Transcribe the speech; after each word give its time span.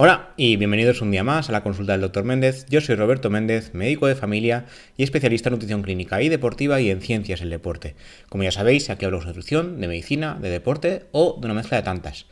Hola 0.00 0.28
y 0.36 0.54
bienvenidos 0.54 1.02
un 1.02 1.10
día 1.10 1.24
más 1.24 1.48
a 1.48 1.52
la 1.52 1.64
consulta 1.64 1.90
del 1.90 2.02
Dr. 2.02 2.22
Méndez. 2.22 2.66
Yo 2.70 2.80
soy 2.80 2.94
Roberto 2.94 3.30
Méndez, 3.30 3.74
médico 3.74 4.06
de 4.06 4.14
familia 4.14 4.66
y 4.96 5.02
especialista 5.02 5.48
en 5.48 5.54
nutrición 5.54 5.82
clínica 5.82 6.22
y 6.22 6.28
deportiva 6.28 6.80
y 6.80 6.88
en 6.88 7.00
ciencias 7.00 7.40
del 7.40 7.50
deporte. 7.50 7.96
Como 8.28 8.44
ya 8.44 8.52
sabéis, 8.52 8.90
aquí 8.90 9.04
hablamos 9.06 9.24
de 9.24 9.30
nutrición, 9.30 9.80
de 9.80 9.88
medicina, 9.88 10.38
de 10.40 10.50
deporte 10.50 11.06
o 11.10 11.36
de 11.40 11.46
una 11.46 11.54
mezcla 11.54 11.78
de 11.78 11.82
tantas. 11.82 12.26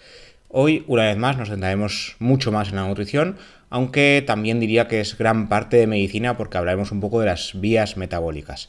Hoy, 0.48 0.84
una 0.86 1.06
vez 1.06 1.16
más, 1.16 1.38
nos 1.38 1.48
centraremos 1.48 2.14
mucho 2.20 2.52
más 2.52 2.68
en 2.68 2.76
la 2.76 2.86
nutrición, 2.86 3.36
aunque 3.68 4.22
también 4.24 4.60
diría 4.60 4.86
que 4.86 5.00
es 5.00 5.18
gran 5.18 5.48
parte 5.48 5.76
de 5.76 5.88
medicina 5.88 6.36
porque 6.36 6.58
hablaremos 6.58 6.92
un 6.92 7.00
poco 7.00 7.18
de 7.18 7.26
las 7.26 7.60
vías 7.60 7.96
metabólicas. 7.96 8.68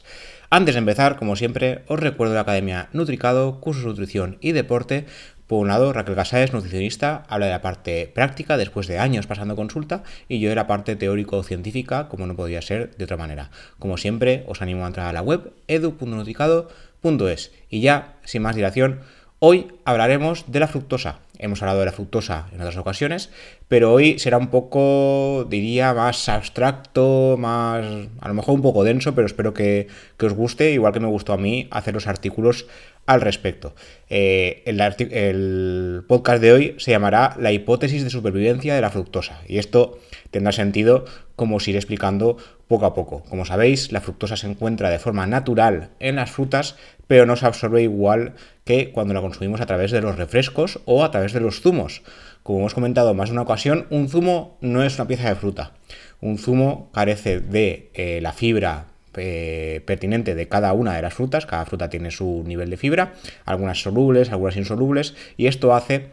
Antes 0.50 0.74
de 0.74 0.80
empezar, 0.80 1.16
como 1.18 1.36
siempre, 1.36 1.84
os 1.86 2.00
recuerdo 2.00 2.34
la 2.34 2.40
Academia 2.40 2.88
Nutricado, 2.92 3.60
cursos 3.60 3.84
de 3.84 3.90
nutrición 3.90 4.38
y 4.40 4.50
deporte, 4.50 5.06
por 5.48 5.60
un 5.60 5.68
lado, 5.68 5.94
Raquel 5.94 6.14
Casares, 6.14 6.52
nutricionista, 6.52 7.24
habla 7.26 7.46
de 7.46 7.52
la 7.52 7.62
parte 7.62 8.06
práctica 8.14 8.58
después 8.58 8.86
de 8.86 8.98
años 8.98 9.26
pasando 9.26 9.56
consulta 9.56 10.02
y 10.28 10.40
yo 10.40 10.50
de 10.50 10.54
la 10.54 10.66
parte 10.66 10.94
teórico-científica, 10.94 12.08
como 12.08 12.26
no 12.26 12.36
podría 12.36 12.60
ser 12.60 12.94
de 12.96 13.04
otra 13.04 13.16
manera. 13.16 13.50
Como 13.78 13.96
siempre, 13.96 14.44
os 14.46 14.60
animo 14.60 14.84
a 14.84 14.88
entrar 14.88 15.06
a 15.06 15.12
la 15.14 15.22
web 15.22 15.54
edu.nutricado.es. 15.66 17.52
Y 17.70 17.80
ya, 17.80 18.16
sin 18.24 18.42
más 18.42 18.56
dilación, 18.56 19.00
hoy 19.38 19.72
hablaremos 19.86 20.44
de 20.52 20.60
la 20.60 20.68
fructosa. 20.68 21.20
Hemos 21.38 21.62
hablado 21.62 21.80
de 21.80 21.86
la 21.86 21.92
fructosa 21.92 22.48
en 22.52 22.60
otras 22.60 22.76
ocasiones, 22.76 23.30
pero 23.68 23.92
hoy 23.92 24.18
será 24.18 24.38
un 24.38 24.48
poco, 24.48 25.46
diría, 25.48 25.94
más 25.94 26.28
abstracto, 26.28 27.36
más, 27.38 27.84
a 28.20 28.28
lo 28.28 28.34
mejor 28.34 28.54
un 28.54 28.62
poco 28.62 28.84
denso, 28.84 29.14
pero 29.14 29.26
espero 29.26 29.54
que, 29.54 29.86
que 30.16 30.26
os 30.26 30.34
guste, 30.34 30.72
igual 30.72 30.92
que 30.92 31.00
me 31.00 31.06
gustó 31.06 31.32
a 31.32 31.38
mí 31.38 31.68
hacer 31.70 31.94
los 31.94 32.06
artículos 32.06 32.66
al 33.08 33.22
respecto. 33.22 33.74
Eh, 34.10 34.62
el, 34.66 36.04
podcast 36.06 36.42
de 36.42 36.52
hoy 36.52 36.74
se 36.76 36.90
llamará 36.90 37.34
La 37.38 37.52
hipótesis 37.52 38.04
de 38.04 38.10
supervivencia 38.10 38.74
de 38.74 38.82
la 38.82 38.90
fructosa 38.90 39.40
y 39.48 39.56
esto 39.56 39.98
tendrá 40.30 40.52
sentido 40.52 41.06
como 41.34 41.56
os 41.56 41.66
iré 41.68 41.78
explicando 41.78 42.36
poco 42.68 42.84
a 42.84 42.94
poco. 42.94 43.24
Como 43.24 43.46
sabéis, 43.46 43.92
la 43.92 44.02
fructosa 44.02 44.36
se 44.36 44.46
encuentra 44.46 44.90
de 44.90 44.98
forma 44.98 45.26
natural 45.26 45.88
en 46.00 46.16
las 46.16 46.30
frutas, 46.30 46.76
pero 47.06 47.24
no 47.24 47.34
se 47.36 47.46
absorbe 47.46 47.82
igual 47.82 48.34
que 48.68 48.90
cuando 48.90 49.14
la 49.14 49.22
consumimos 49.22 49.62
a 49.62 49.66
través 49.66 49.92
de 49.92 50.02
los 50.02 50.16
refrescos 50.16 50.80
o 50.84 51.02
a 51.02 51.10
través 51.10 51.32
de 51.32 51.40
los 51.40 51.62
zumos. 51.62 52.02
Como 52.42 52.58
hemos 52.58 52.74
comentado 52.74 53.14
más 53.14 53.30
de 53.30 53.32
una 53.32 53.40
ocasión, 53.40 53.86
un 53.88 54.10
zumo 54.10 54.58
no 54.60 54.82
es 54.82 54.96
una 54.96 55.08
pieza 55.08 55.30
de 55.30 55.36
fruta. 55.36 55.72
Un 56.20 56.36
zumo 56.36 56.90
carece 56.92 57.40
de 57.40 57.88
eh, 57.94 58.20
la 58.20 58.34
fibra 58.34 58.88
eh, 59.16 59.80
pertinente 59.86 60.34
de 60.34 60.48
cada 60.48 60.74
una 60.74 60.94
de 60.94 61.00
las 61.00 61.14
frutas, 61.14 61.46
cada 61.46 61.64
fruta 61.64 61.88
tiene 61.88 62.10
su 62.10 62.44
nivel 62.46 62.68
de 62.68 62.76
fibra, 62.76 63.14
algunas 63.46 63.80
solubles, 63.80 64.32
algunas 64.32 64.58
insolubles, 64.58 65.14
y 65.38 65.46
esto 65.46 65.74
hace 65.74 66.08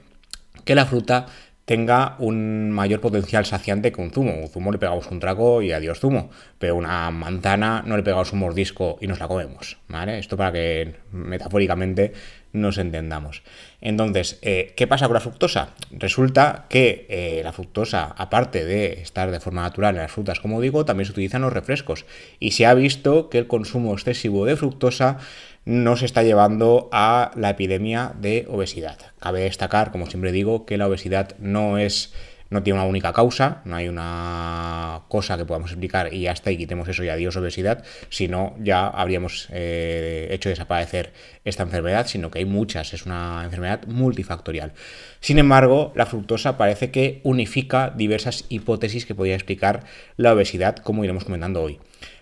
que 0.64 0.76
la 0.76 0.86
fruta 0.86 1.26
tenga 1.66 2.16
un 2.20 2.70
mayor 2.72 3.02
potencial 3.02 3.46
saciante 3.46 3.92
que 3.92 4.00
un 4.00 4.12
zumo. 4.12 4.34
Un 4.34 4.48
zumo 4.48 4.72
le 4.72 4.78
pegamos 4.78 5.10
un 5.12 5.20
trago 5.20 5.62
y 5.62 5.72
adiós 5.72 6.00
zumo, 6.00 6.30
pero 6.60 6.76
una 6.76 7.10
manzana 7.12 7.84
no 7.86 7.98
le 7.98 8.04
pegamos 8.04 8.32
un 8.34 8.40
mordisco 8.40 8.98
y 9.02 9.08
nos 9.08 9.20
la 9.20 9.28
comemos. 9.28 9.78
Esto 10.08 10.38
para 10.38 10.52
que 10.52 10.96
metafóricamente 11.12 12.14
nos 12.56 12.78
entendamos. 12.78 13.44
Entonces, 13.82 14.40
eh, 14.42 14.74
¿qué 14.76 14.88
pasa 14.88 15.06
con 15.06 15.14
la 15.14 15.20
fructosa? 15.20 15.70
Resulta 15.92 16.66
que 16.70 17.06
eh, 17.10 17.42
la 17.44 17.54
fructosa, 17.54 18.16
aparte 18.18 18.66
de 18.66 19.02
estar 19.02 19.30
de 19.30 19.40
forma 19.40 19.62
natural 19.62 19.96
en 19.96 20.02
las 20.02 20.12
frutas, 20.12 20.40
como 20.40 20.62
digo, 20.62 20.86
también 20.86 21.06
se 21.06 21.12
utiliza 21.12 21.38
en 21.38 21.44
los 21.44 21.54
refrescos. 21.54 22.06
Y 22.40 22.52
se 22.52 22.66
ha 22.66 22.74
visto 22.74 23.30
que 23.30 23.38
el 23.38 23.48
consumo 23.48 23.94
excesivo 23.94 24.46
de 24.46 24.56
fructosa 24.56 25.18
no 25.66 25.98
se 25.98 26.06
está 26.06 26.24
llevando 26.24 26.90
a 26.92 27.32
la 27.36 27.50
epidemia 27.50 28.14
de 28.20 28.46
obesidad. 28.50 28.98
Cabe 29.20 29.42
destacar, 29.42 29.92
como 29.92 30.06
siempre 30.06 30.32
digo, 30.32 30.66
que 30.66 30.78
la 30.78 30.88
obesidad 30.88 31.36
no 31.40 31.78
es 31.78 32.14
no 32.50 32.64
tiene 32.64 32.80
una 32.80 32.88
única 32.88 33.12
causa, 33.14 33.62
no 33.66 33.76
hay 33.76 33.88
una 33.88 35.02
cosa 35.08 35.38
que 35.38 35.46
podamos 35.46 35.72
explicar 35.72 36.14
y 36.14 36.22
ya 36.22 36.32
está 36.32 36.52
y 36.52 36.58
quitemos 36.58 36.88
eso 36.88 37.04
y 37.04 37.10
adiós 37.10 37.36
obesidad, 37.38 37.84
sino 38.10 38.56
ya 38.60 38.88
habríamos 38.88 39.48
eh, 39.52 40.28
hecho 40.32 40.50
desaparecer 40.50 41.14
esta 41.44 41.64
enfermedad, 41.64 42.08
sino 42.08 42.32
que 42.32 42.40
hay 42.40 42.46
muchas, 42.46 42.94
es 42.94 43.06
una 43.06 43.42
enfermedad 43.44 43.86
multifactorial. 43.88 44.74
Sin 45.20 45.40
embargo, 45.40 45.92
la 45.96 46.06
fructosa 46.06 46.58
parece 46.58 46.92
que 46.92 47.22
unifica 47.24 47.94
diversas 47.96 48.46
hipótesis 48.50 49.06
que 49.06 49.16
podría 49.16 49.36
explicar 49.36 49.84
la 50.18 50.34
obesidad, 50.34 50.78
como 50.78 51.04
iremos 51.04 51.26
comentando 51.26 51.62
hoy. 51.62 51.80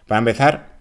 Para 0.08 0.20
empezar, 0.20 0.73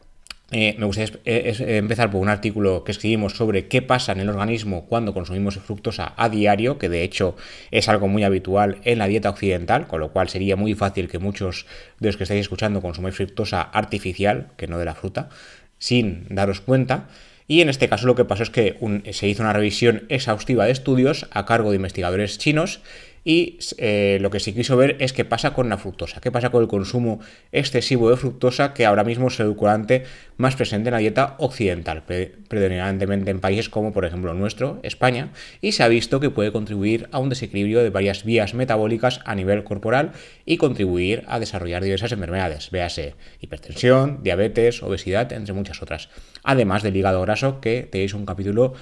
eh, 0.52 0.74
me 0.78 0.84
gustaría 0.84 1.18
eh, 1.24 1.54
eh, 1.58 1.76
empezar 1.78 2.10
por 2.10 2.20
un 2.20 2.28
artículo 2.28 2.84
que 2.84 2.92
escribimos 2.92 3.32
sobre 3.32 3.68
qué 3.68 3.80
pasa 3.80 4.12
en 4.12 4.20
el 4.20 4.28
organismo 4.28 4.84
cuando 4.84 5.14
consumimos 5.14 5.56
fructosa 5.56 6.12
a 6.16 6.28
diario, 6.28 6.76
que 6.76 6.90
de 6.90 7.02
hecho 7.04 7.36
es 7.70 7.88
algo 7.88 8.06
muy 8.06 8.22
habitual 8.22 8.76
en 8.84 8.98
la 8.98 9.06
dieta 9.06 9.30
occidental, 9.30 9.86
con 9.86 10.00
lo 10.00 10.12
cual 10.12 10.28
sería 10.28 10.56
muy 10.56 10.74
fácil 10.74 11.08
que 11.08 11.18
muchos 11.18 11.64
de 12.00 12.08
los 12.08 12.18
que 12.18 12.24
estáis 12.24 12.42
escuchando 12.42 12.82
consumáis 12.82 13.16
fructosa 13.16 13.62
artificial, 13.62 14.48
que 14.58 14.66
no 14.66 14.78
de 14.78 14.84
la 14.84 14.94
fruta, 14.94 15.30
sin 15.78 16.26
daros 16.28 16.60
cuenta. 16.60 17.08
Y 17.48 17.62
en 17.62 17.70
este 17.70 17.88
caso 17.88 18.06
lo 18.06 18.14
que 18.14 18.26
pasó 18.26 18.42
es 18.42 18.50
que 18.50 18.76
se 19.10 19.28
hizo 19.28 19.42
una 19.42 19.54
revisión 19.54 20.04
exhaustiva 20.10 20.66
de 20.66 20.72
estudios 20.72 21.28
a 21.32 21.46
cargo 21.46 21.70
de 21.70 21.76
investigadores 21.76 22.38
chinos 22.38 22.80
y 23.24 23.58
eh, 23.78 24.18
lo 24.20 24.30
que 24.30 24.40
sí 24.40 24.52
quiso 24.52 24.76
ver 24.76 24.96
es 25.00 25.12
qué 25.12 25.24
pasa 25.24 25.54
con 25.54 25.68
la 25.68 25.78
fructosa, 25.78 26.20
qué 26.20 26.30
pasa 26.30 26.50
con 26.50 26.62
el 26.62 26.68
consumo 26.68 27.20
excesivo 27.52 28.10
de 28.10 28.16
fructosa, 28.16 28.74
que 28.74 28.86
ahora 28.86 29.04
mismo 29.04 29.28
es 29.28 29.38
el 29.38 29.46
edulcorante 29.46 30.04
más 30.36 30.56
presente 30.56 30.88
en 30.88 30.94
la 30.94 30.98
dieta 30.98 31.36
occidental, 31.38 32.02
predominantemente 32.02 33.30
en 33.30 33.40
países 33.40 33.68
como 33.68 33.92
por 33.92 34.04
ejemplo 34.04 34.34
nuestro, 34.34 34.80
España, 34.82 35.30
y 35.60 35.72
se 35.72 35.82
ha 35.82 35.88
visto 35.88 36.20
que 36.20 36.30
puede 36.30 36.52
contribuir 36.52 37.08
a 37.12 37.18
un 37.18 37.28
desequilibrio 37.28 37.82
de 37.82 37.90
varias 37.90 38.24
vías 38.24 38.54
metabólicas 38.54 39.20
a 39.24 39.34
nivel 39.34 39.64
corporal 39.64 40.12
y 40.44 40.56
contribuir 40.56 41.24
a 41.28 41.38
desarrollar 41.38 41.84
diversas 41.84 42.12
enfermedades, 42.12 42.70
véase 42.70 43.14
hipertensión, 43.40 44.22
diabetes, 44.22 44.82
obesidad, 44.82 45.32
entre 45.32 45.54
muchas 45.54 45.82
otras. 45.82 46.08
Además 46.42 46.82
del 46.82 46.96
hígado 46.96 47.20
graso, 47.22 47.60
que 47.60 47.88
tenéis 47.90 48.14
un 48.14 48.26
capítulo 48.26 48.74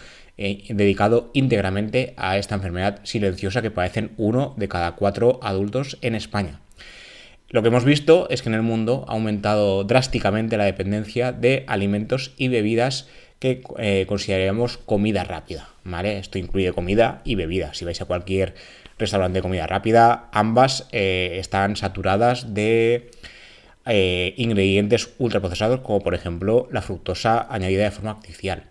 eh, 0.42 0.64
dedicado 0.70 1.30
íntegramente 1.34 2.14
a 2.16 2.38
esta 2.38 2.54
enfermedad 2.54 3.00
silenciosa 3.02 3.60
que 3.60 3.70
padecen 3.70 4.12
uno 4.16 4.54
de 4.56 4.68
cada 4.68 4.92
cuatro 4.92 5.38
adultos 5.42 5.98
en 6.00 6.14
España. 6.14 6.60
Lo 7.50 7.60
que 7.60 7.68
hemos 7.68 7.84
visto 7.84 8.26
es 8.30 8.40
que 8.40 8.48
en 8.48 8.54
el 8.54 8.62
mundo 8.62 9.04
ha 9.06 9.12
aumentado 9.12 9.84
drásticamente 9.84 10.56
la 10.56 10.64
dependencia 10.64 11.32
de 11.32 11.64
alimentos 11.66 12.32
y 12.38 12.48
bebidas 12.48 13.06
que 13.38 13.60
eh, 13.76 14.06
consideraríamos 14.08 14.78
comida 14.78 15.24
rápida. 15.24 15.68
¿vale? 15.84 16.16
Esto 16.16 16.38
incluye 16.38 16.72
comida 16.72 17.20
y 17.26 17.34
bebida. 17.34 17.74
Si 17.74 17.84
vais 17.84 18.00
a 18.00 18.06
cualquier 18.06 18.54
restaurante 18.96 19.40
de 19.40 19.42
comida 19.42 19.66
rápida, 19.66 20.30
ambas 20.32 20.88
eh, 20.90 21.36
están 21.38 21.76
saturadas 21.76 22.54
de 22.54 23.10
ingredientes 24.36 25.10
ultraprocesados, 25.18 25.80
como 25.80 26.00
por 26.00 26.14
ejemplo 26.14 26.66
la 26.72 26.80
fructosa 26.80 27.46
añadida 27.50 27.84
de 27.84 27.90
forma 27.90 28.12
artificial. 28.12 28.70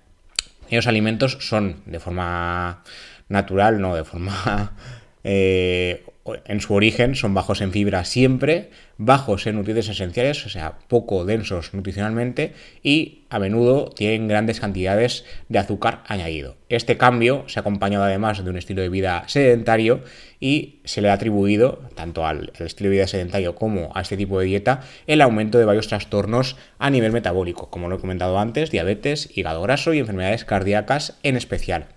Los 0.72 0.88
alimentos 0.88 1.38
son 1.42 1.84
de 1.86 2.00
forma 2.00 2.84
natural, 3.28 3.82
no 3.82 3.96
de 3.96 4.04
forma... 4.04 4.74
Eh, 5.22 6.06
en 6.46 6.62
su 6.62 6.74
origen 6.74 7.16
son 7.16 7.34
bajos 7.34 7.62
en 7.62 7.72
fibra 7.72 8.06
siempre, 8.06 8.70
bajos 8.98 9.48
en 9.48 9.56
nutrientes 9.56 9.90
esenciales, 9.90 10.46
o 10.46 10.50
sea, 10.50 10.80
poco 10.88 11.26
densos 11.26 11.74
nutricionalmente 11.74 12.54
y 12.84 13.24
a 13.30 13.40
menudo 13.40 13.90
tienen 13.90 14.28
grandes 14.28 14.60
cantidades 14.60 15.26
de 15.48 15.60
azúcar 15.60 16.04
añadido. 16.08 16.58
Este 16.68 16.98
cambio 16.98 17.46
se 17.48 17.60
ha 17.60 17.62
acompañado 17.62 18.04
además 18.04 18.44
de 18.44 18.50
un 18.50 18.58
estilo 18.58 18.82
de 18.82 18.90
vida 18.90 19.24
sedentario 19.28 20.02
y 20.40 20.80
se 20.84 21.02
le 21.02 21.10
ha 21.10 21.14
atribuido, 21.14 21.82
tanto 21.96 22.26
al, 22.26 22.52
estilo 22.60 22.90
de 22.90 22.96
vida 22.98 23.08
sedentario 23.08 23.56
como 23.56 23.92
a 23.96 24.02
este 24.02 24.18
tipo 24.18 24.40
de 24.40 24.46
dieta, 24.46 24.82
el 25.08 25.22
aumento 25.22 25.58
de 25.58 25.66
varios 25.66 25.88
trastornos 25.88 26.58
a 26.78 26.90
nivel 26.90 27.12
metabólico, 27.12 27.70
como 27.70 27.90
lo 27.90 27.98
he 27.98 28.00
comentado 28.00 28.40
antes, 28.40 28.72
diabetes, 28.72 29.30
hígado 29.36 29.62
graso 29.62 29.94
y 29.94 30.00
enfermedades 30.00 30.46
cardíacas 30.46 31.18
en 31.24 31.38
especial. 31.38 31.88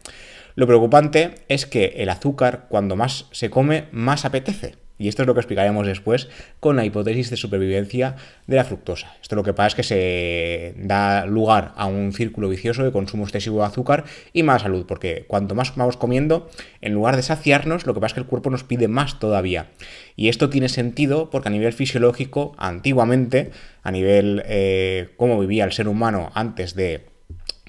Lo 0.55 0.67
preocupante 0.67 1.35
es 1.49 1.67
que 1.67 1.95
el 1.97 2.09
azúcar, 2.09 2.67
cuando 2.69 2.97
más 2.97 3.27
se 3.33 3.51
come, 3.51 3.87
más 3.93 4.25
apetece. 4.25 4.83
Y 5.03 5.09
esto 5.09 5.23
es 5.23 5.27
lo 5.27 5.35
que 5.35 5.41
explicaremos 5.41 5.85
después 5.85 6.29
con 6.61 6.77
la 6.77 6.85
hipótesis 6.85 7.29
de 7.29 7.37
supervivencia 7.37 8.15
de 8.47 8.55
la 8.55 8.63
fructosa. 8.63 9.17
Esto 9.21 9.35
lo 9.35 9.43
que 9.43 9.53
pasa 9.53 9.67
es 9.69 9.75
que 9.75 9.83
se 9.83 10.75
da 10.77 11.27
lugar 11.27 11.73
a 11.77 11.87
un 11.87 12.13
círculo 12.13 12.49
vicioso 12.49 12.85
de 12.85 12.93
consumo 12.93 13.25
excesivo 13.25 13.59
de 13.59 13.67
azúcar 13.67 14.05
y 14.33 14.45
más 14.45 14.63
salud, 14.63 14.87
porque 14.87 15.25
cuanto 15.27 15.57
más 15.57 15.75
vamos 15.75 15.97
comiendo, 15.97 16.49
en 16.81 16.93
lugar 16.93 17.17
de 17.17 17.23
saciarnos, 17.23 17.85
lo 17.85 17.95
que 17.95 18.01
pasa 18.01 18.13
es 18.13 18.15
que 18.15 18.21
el 18.21 18.27
cuerpo 18.27 18.51
nos 18.51 18.63
pide 18.63 18.87
más 18.87 19.19
todavía. 19.19 19.71
Y 20.15 20.29
esto 20.29 20.51
tiene 20.51 20.69
sentido 20.69 21.31
porque 21.31 21.49
a 21.49 21.53
nivel 21.53 21.73
fisiológico, 21.73 22.55
antiguamente, 22.57 23.51
a 23.83 23.91
nivel 23.91 24.45
eh, 24.47 25.15
cómo 25.17 25.41
vivía 25.41 25.65
el 25.65 25.73
ser 25.73 25.89
humano 25.89 26.31
antes 26.35 26.77
de 26.77 27.12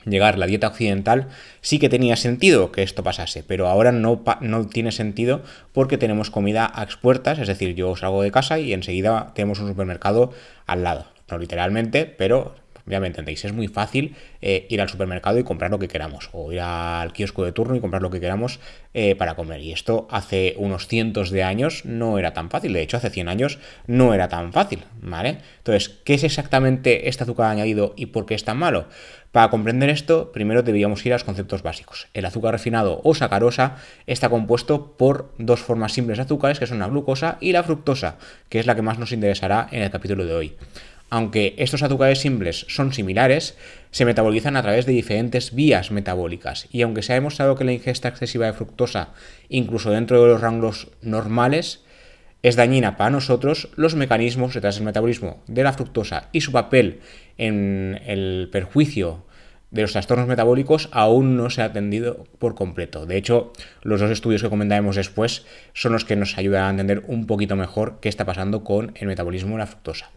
llegar 0.06 0.38
la 0.38 0.46
dieta 0.46 0.68
occidental, 0.68 1.28
sí 1.62 1.80
que 1.80 1.90
tenía 1.90 2.16
sentido 2.16 2.72
que 2.72 2.84
esto 2.84 3.04
pasase, 3.04 3.44
pero 3.44 3.68
ahora 3.68 3.92
no, 3.92 4.24
no 4.42 4.68
tiene 4.68 4.92
sentido 4.92 5.42
porque 5.72 5.98
tenemos 5.98 6.30
comida 6.30 6.72
a 6.74 6.84
expuertas, 6.84 7.40
es 7.40 7.48
decir, 7.48 7.76
yo 7.76 7.96
salgo 7.96 8.22
de 8.22 8.32
casa 8.32 8.60
y 8.60 8.74
enseguida 8.74 9.32
tenemos 9.36 9.60
un 9.60 9.68
supermercado 9.68 10.34
al 10.66 10.84
lado, 10.84 11.06
no 11.30 11.38
literalmente, 11.38 12.06
pero 12.06 12.56
Ya 12.86 13.00
me 13.00 13.08
entendéis, 13.08 13.46
es 13.46 13.54
muy 13.54 13.70
fácil 13.70 14.16
eh, 14.42 14.68
ir 14.70 14.82
al 14.82 14.90
supermercado 14.90 15.40
y 15.40 15.44
comprar 15.44 15.72
lo 15.72 15.80
que 15.80 15.88
queramos, 15.88 16.30
o 16.34 16.52
ir 16.52 16.60
al 16.60 17.14
kiosco 17.14 17.46
de 17.46 17.54
turno 17.54 17.76
y 17.76 17.80
comprar 17.80 18.02
lo 18.02 18.10
que 18.10 18.20
queramos 18.20 18.60
eh, 18.94 19.16
para 19.16 19.36
comer. 19.36 19.62
Y 19.62 19.72
esto 19.72 20.08
hace 20.12 20.56
unos 20.58 20.88
cientos 20.88 21.30
de 21.30 21.44
años 21.44 21.86
no 21.86 22.20
era 22.20 22.34
tan 22.34 22.50
fácil, 22.50 22.74
de 22.74 22.82
hecho 22.82 22.98
hace 22.98 23.10
100 23.10 23.30
años 23.30 23.60
no 23.88 24.14
era 24.14 24.28
tan 24.28 24.52
fácil, 24.52 24.84
¿vale? 25.02 25.38
Entonces, 25.60 25.90
¿qué 26.04 26.16
es 26.16 26.24
exactamente 26.26 27.08
este 27.08 27.24
azúcar 27.24 27.52
añadido 27.52 27.94
y 27.96 28.08
por 28.08 28.26
qué 28.26 28.36
es 28.36 28.44
tan 28.44 28.58
malo? 28.58 28.88
Para 29.34 29.50
comprender 29.50 29.90
esto, 29.90 30.32
primero 30.32 30.62
deberíamos 30.62 31.04
ir 31.08 31.12
a 31.12 31.16
los 31.16 31.24
conceptos 31.24 31.64
básicos. 31.64 32.08
El 32.14 32.26
azúcar 32.26 32.52
refinado 32.52 33.02
o 33.04 33.16
sacarosa 33.16 33.78
está 34.06 34.30
compuesto 34.30 34.96
por 34.96 35.34
dos 35.40 35.60
formas 35.60 35.92
simples 35.92 36.20
de 36.20 36.26
azúcares, 36.26 36.60
que 36.60 36.68
son 36.68 36.78
la 36.78 36.88
glucosa 36.88 37.40
y 37.42 37.52
la 37.52 37.64
fructosa, 37.64 38.18
que 38.50 38.60
es 38.60 38.68
la 38.68 38.76
que 38.76 38.84
más 38.84 39.00
nos 39.00 39.12
interesará 39.12 39.70
en 39.72 39.82
el 39.82 39.90
capítulo 39.90 40.26
de 40.26 40.36
hoy. 40.36 40.56
Aunque 41.14 41.54
estos 41.60 41.84
azúcares 41.84 42.22
simples 42.22 42.66
son 42.70 42.92
similares, 42.92 43.56
se 43.92 44.04
metabolizan 44.04 44.58
a 44.58 44.64
través 44.64 44.88
de 44.88 44.94
diferentes 44.94 45.54
vías 45.54 45.92
metabólicas. 45.92 46.68
Y 46.72 46.82
aunque 46.82 47.04
se 47.04 47.12
ha 47.12 47.22
demostrado 47.22 47.56
que 47.56 47.64
la 47.64 47.72
ingesta 47.72 48.08
excesiva 48.08 48.48
de 48.48 48.54
fructosa, 48.54 49.10
incluso 49.48 49.92
dentro 49.92 50.20
de 50.20 50.30
los 50.30 50.42
rangos 50.42 50.88
normales, 51.04 51.84
es 52.42 52.56
dañina 52.56 52.98
para 52.98 53.12
nosotros, 53.12 53.70
los 53.76 53.94
mecanismos 53.94 54.56
detrás 54.56 54.74
del 54.74 54.86
metabolismo 54.86 55.44
de 55.46 55.62
la 55.62 55.74
fructosa 55.74 56.30
y 56.32 56.42
su 56.42 56.52
papel 56.52 57.02
en 57.38 58.02
el 58.08 58.50
perjuicio 58.52 59.24
de 59.74 59.82
los 59.82 59.92
trastornos 59.92 60.28
metabólicos 60.28 60.88
aún 60.92 61.36
no 61.36 61.50
se 61.50 61.64
ha 61.64 61.66
atendido 61.66 62.26
por 62.38 62.54
completo. 62.54 63.08
De 63.08 63.18
hecho, 63.18 63.54
los 63.82 64.00
dos 64.00 64.12
estudios 64.12 64.44
que 64.44 64.50
comentaremos 64.50 64.96
después 64.96 65.46
son 65.74 65.94
los 65.94 66.06
que 66.06 66.16
nos 66.16 66.38
ayudan 66.38 66.64
a 66.64 66.70
entender 66.70 67.04
un 67.08 67.26
poquito 67.26 67.56
mejor 67.56 67.98
qué 68.00 68.08
está 68.08 68.24
pasando 68.24 68.64
con 68.64 68.94
el 68.96 69.08
metabolismo 69.08 69.54
de 69.54 69.60
la 69.60 69.66
fructosa. 69.66 70.12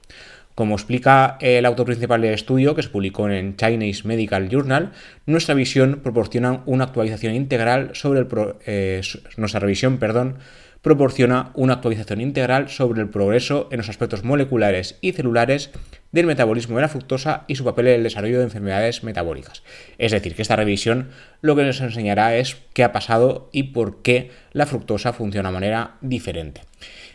Como 0.56 0.74
explica 0.74 1.36
el 1.40 1.66
autor 1.66 1.84
principal 1.84 2.22
del 2.22 2.32
estudio, 2.32 2.74
que 2.74 2.82
se 2.82 2.88
publicó 2.88 3.28
en 3.28 3.56
Chinese 3.56 4.08
Medical 4.08 4.48
Journal, 4.48 4.92
nuestra 5.26 5.54
proporciona 6.02 6.62
una 6.64 6.84
actualización 6.84 7.34
integral 7.34 7.90
sobre 7.92 8.20
el 8.20 8.26
eh, 8.64 9.02
nuestra 9.36 9.60
revisión, 9.60 9.98
perdón, 9.98 10.38
proporciona 10.80 11.50
una 11.52 11.74
actualización 11.74 12.22
integral 12.22 12.70
sobre 12.70 13.02
el 13.02 13.10
progreso 13.10 13.68
en 13.70 13.76
los 13.76 13.90
aspectos 13.90 14.24
moleculares 14.24 14.96
y 15.02 15.12
celulares 15.12 15.72
del 16.12 16.24
metabolismo 16.24 16.76
de 16.76 16.82
la 16.82 16.88
fructosa 16.88 17.44
y 17.48 17.56
su 17.56 17.64
papel 17.64 17.88
en 17.88 17.94
el 17.96 18.02
desarrollo 18.04 18.38
de 18.38 18.44
enfermedades 18.44 19.04
metabólicas. 19.04 19.62
Es 19.98 20.12
decir, 20.12 20.34
que 20.34 20.40
esta 20.40 20.56
revisión 20.56 21.10
lo 21.42 21.54
que 21.54 21.64
nos 21.64 21.82
enseñará 21.82 22.34
es 22.34 22.56
qué 22.72 22.82
ha 22.82 22.92
pasado 22.92 23.50
y 23.52 23.64
por 23.64 24.00
qué 24.00 24.30
la 24.52 24.64
fructosa 24.64 25.12
funciona 25.12 25.50
de 25.50 25.54
manera 25.54 25.96
diferente. 26.00 26.62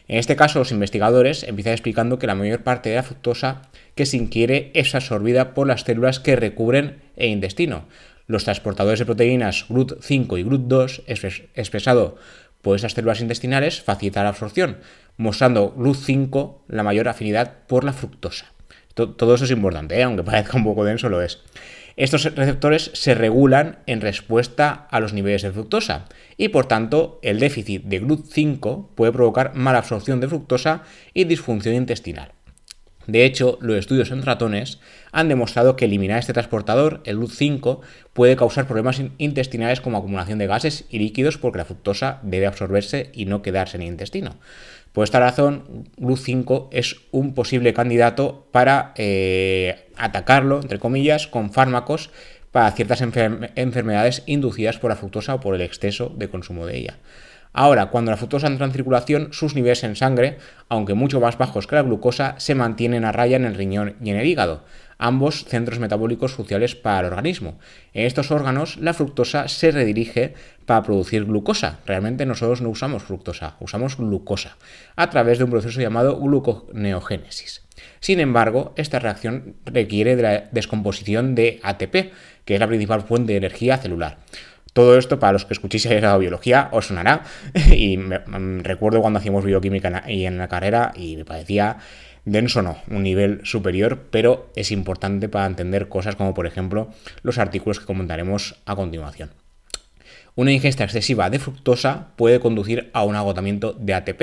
En 0.08 0.18
este 0.18 0.36
caso, 0.36 0.60
los 0.60 0.72
investigadores 0.72 1.44
empiezan 1.44 1.74
explicando 1.74 2.20
que 2.20 2.28
la 2.28 2.36
mayor 2.36 2.64
parte 2.64 2.90
de 2.90 2.96
la 2.96 3.04
fructosa 3.04 3.62
que 3.96 4.06
se 4.06 4.18
ingiere 4.18 4.72
es 4.74 4.94
absorbida 4.96 5.54
por 5.54 5.68
las 5.68 5.82
células 5.82 6.20
que 6.20 6.36
recubren 6.36 7.02
el 7.16 7.30
intestino. 7.30 7.86
Los 8.28 8.44
transportadores 8.44 9.00
de 9.00 9.06
proteínas 9.06 9.68
GLUT5 9.70 10.40
y 10.40 10.44
GLUT2, 10.44 11.04
expresado 11.56 12.18
por 12.62 12.76
esas 12.76 12.94
células 12.94 13.22
intestinales 13.22 13.82
facilita 13.82 14.24
la 14.24 14.30
absorción, 14.30 14.78
mostrando 15.18 15.74
luz 15.78 16.04
5 16.06 16.66
la 16.68 16.84
mayor 16.84 17.08
afinidad 17.08 17.54
por 17.68 17.84
la 17.84 17.94
fructosa. 17.94 18.52
Todo 18.94 19.36
eso 19.36 19.46
es 19.46 19.52
importante, 19.52 19.98
¿eh? 19.98 20.04
aunque 20.04 20.24
parezca 20.26 20.58
un 20.58 20.64
poco 20.64 20.84
denso, 20.84 21.10
lo 21.10 21.22
es. 21.22 21.40
Estos 21.96 22.24
receptores 22.36 22.92
se 22.94 23.16
regulan 23.16 23.80
en 23.86 24.02
respuesta 24.02 24.88
a 24.90 25.00
los 25.00 25.14
niveles 25.14 25.42
de 25.42 25.52
fructosa 25.52 26.06
y 26.38 26.50
por 26.50 26.66
tanto 26.66 27.20
el 27.22 27.40
déficit 27.40 27.84
de 27.84 28.02
GLUT5 28.02 28.88
puede 28.96 29.12
provocar 29.12 29.56
mala 29.56 29.80
absorción 29.80 30.20
de 30.20 30.28
fructosa 30.28 30.84
y 31.14 31.26
disfunción 31.26 31.76
intestinal. 31.76 32.32
De 33.08 33.26
hecho, 33.26 33.58
los 33.62 33.78
estudios 33.78 34.12
en 34.12 34.22
ratones 34.22 34.80
han 35.12 35.28
demostrado 35.28 35.76
que 35.76 35.86
eliminar 35.86 36.20
este 36.20 36.34
transportador, 36.34 37.02
el 37.06 37.18
LUT5, 37.18 37.80
puede 38.14 38.36
causar 38.36 38.68
problemas 38.68 39.02
intestinales 39.18 39.82
como 39.82 39.98
acumulación 39.98 40.38
de 40.38 40.48
gases 40.48 40.86
y 40.90 41.00
líquidos 41.00 41.38
porque 41.38 41.58
la 41.58 41.66
fructosa 41.66 42.20
debe 42.22 42.46
absorberse 42.46 43.10
y 43.14 43.26
no 43.26 43.42
quedarse 43.42 43.78
en 43.78 43.84
el 43.84 43.90
intestino. 43.90 44.36
Por 44.94 45.06
esta 45.06 45.20
razón, 45.20 45.86
LUT5 45.98 46.68
es 46.72 46.98
un 47.12 47.34
posible 47.34 47.74
candidato 47.74 48.48
para 48.52 48.94
eh, 48.98 49.88
atacarlo, 49.96 50.60
entre 50.62 50.80
comillas, 50.80 51.28
con 51.28 51.52
fármacos 51.52 52.10
para 52.52 52.72
ciertas 52.72 53.02
enfermedades 53.02 54.24
inducidas 54.26 54.78
por 54.78 54.90
la 54.90 54.98
fructosa 54.98 55.36
o 55.36 55.40
por 55.40 55.56
el 55.56 55.62
exceso 55.62 56.12
de 56.16 56.30
consumo 56.30 56.66
de 56.66 56.78
ella. 56.78 56.98
Ahora, 57.54 57.88
cuando 57.88 58.12
la 58.12 58.18
fructosa 58.18 58.48
entra 58.48 58.66
en 58.66 58.72
circulación, 58.72 59.30
sus 59.32 59.56
niveles 59.56 59.84
en 59.84 59.96
sangre, 59.96 60.38
aunque 60.70 60.94
mucho 60.94 61.20
más 61.20 61.38
bajos 61.38 61.68
que 61.68 61.76
la 61.76 61.82
glucosa, 61.82 62.36
se 62.38 62.56
mantienen 62.56 63.04
a 63.04 63.12
raya 63.12 63.36
en 63.36 63.46
el 63.46 63.56
riñón 63.56 63.96
y 64.02 64.10
en 64.10 64.18
el 64.18 64.26
hígado, 64.26 64.64
ambos 65.02 65.46
centros 65.46 65.80
metabólicos 65.80 66.36
cruciales 66.36 66.76
para 66.76 67.00
el 67.00 67.14
organismo. 67.14 67.60
En 67.94 68.06
estos 68.06 68.32
órganos, 68.32 68.78
la 68.78 68.94
fructosa 68.94 69.48
se 69.48 69.72
redirige 69.72 70.36
para 70.66 70.84
producir 70.84 71.26
glucosa. 71.26 71.80
Realmente 71.86 72.26
nosotros 72.26 72.62
no 72.62 72.70
usamos 72.70 73.04
fructosa, 73.04 73.58
usamos 73.60 73.98
glucosa, 73.98 74.58
a 74.96 75.10
través 75.10 75.40
de 75.40 75.44
un 75.44 75.50
proceso 75.50 75.82
llamado 75.82 76.18
gluconeogénesis. 76.20 77.64
Sin 78.00 78.20
embargo, 78.20 78.74
esta 78.78 79.00
reacción 79.00 79.56
requiere 79.66 80.16
de 80.16 80.22
la 80.22 80.50
descomposición 80.52 81.36
de 81.36 81.60
ATP, 81.64 82.14
que 82.46 82.54
es 82.54 82.60
la 82.60 82.68
principal 82.68 83.02
fuente 83.02 83.34
de 83.34 83.38
energía 83.38 83.78
celular. 83.78 84.20
Todo 84.74 84.98
esto, 84.98 85.20
para 85.20 85.34
los 85.34 85.46
que 85.46 85.54
escuchéis 85.54 85.84
de 85.84 86.18
biología, 86.18 86.70
os 86.72 86.88
sonará. 86.88 87.24
Y 87.72 87.98
mm, 87.98 88.62
recuerdo 88.62 89.02
cuando 89.02 89.20
hacíamos 89.20 89.44
bioquímica 89.44 90.04
y 90.08 90.26
en 90.26 90.38
la 90.38 90.48
carrera 90.48 90.94
y 90.96 91.18
me 91.18 91.26
parecía 91.26 91.78
denso, 92.26 92.62
no, 92.62 92.78
un 92.90 93.04
nivel 93.04 93.42
superior, 93.44 94.08
pero 94.12 94.52
es 94.56 94.72
importante 94.72 95.30
para 95.30 95.46
entender 95.46 95.90
cosas 95.90 96.16
como, 96.16 96.34
por 96.34 96.48
ejemplo, 96.48 96.90
los 97.24 97.38
artículos 97.38 97.80
que 97.80 97.86
comentaremos 97.86 98.56
a 98.66 98.76
continuación. 98.76 99.32
Una 100.36 100.52
ingesta 100.52 100.84
excesiva 100.84 101.30
de 101.30 101.40
fructosa 101.40 102.10
puede 102.16 102.40
conducir 102.40 102.90
a 102.94 103.04
un 103.04 103.16
agotamiento 103.16 103.74
de 103.74 103.94
ATP 103.94 104.22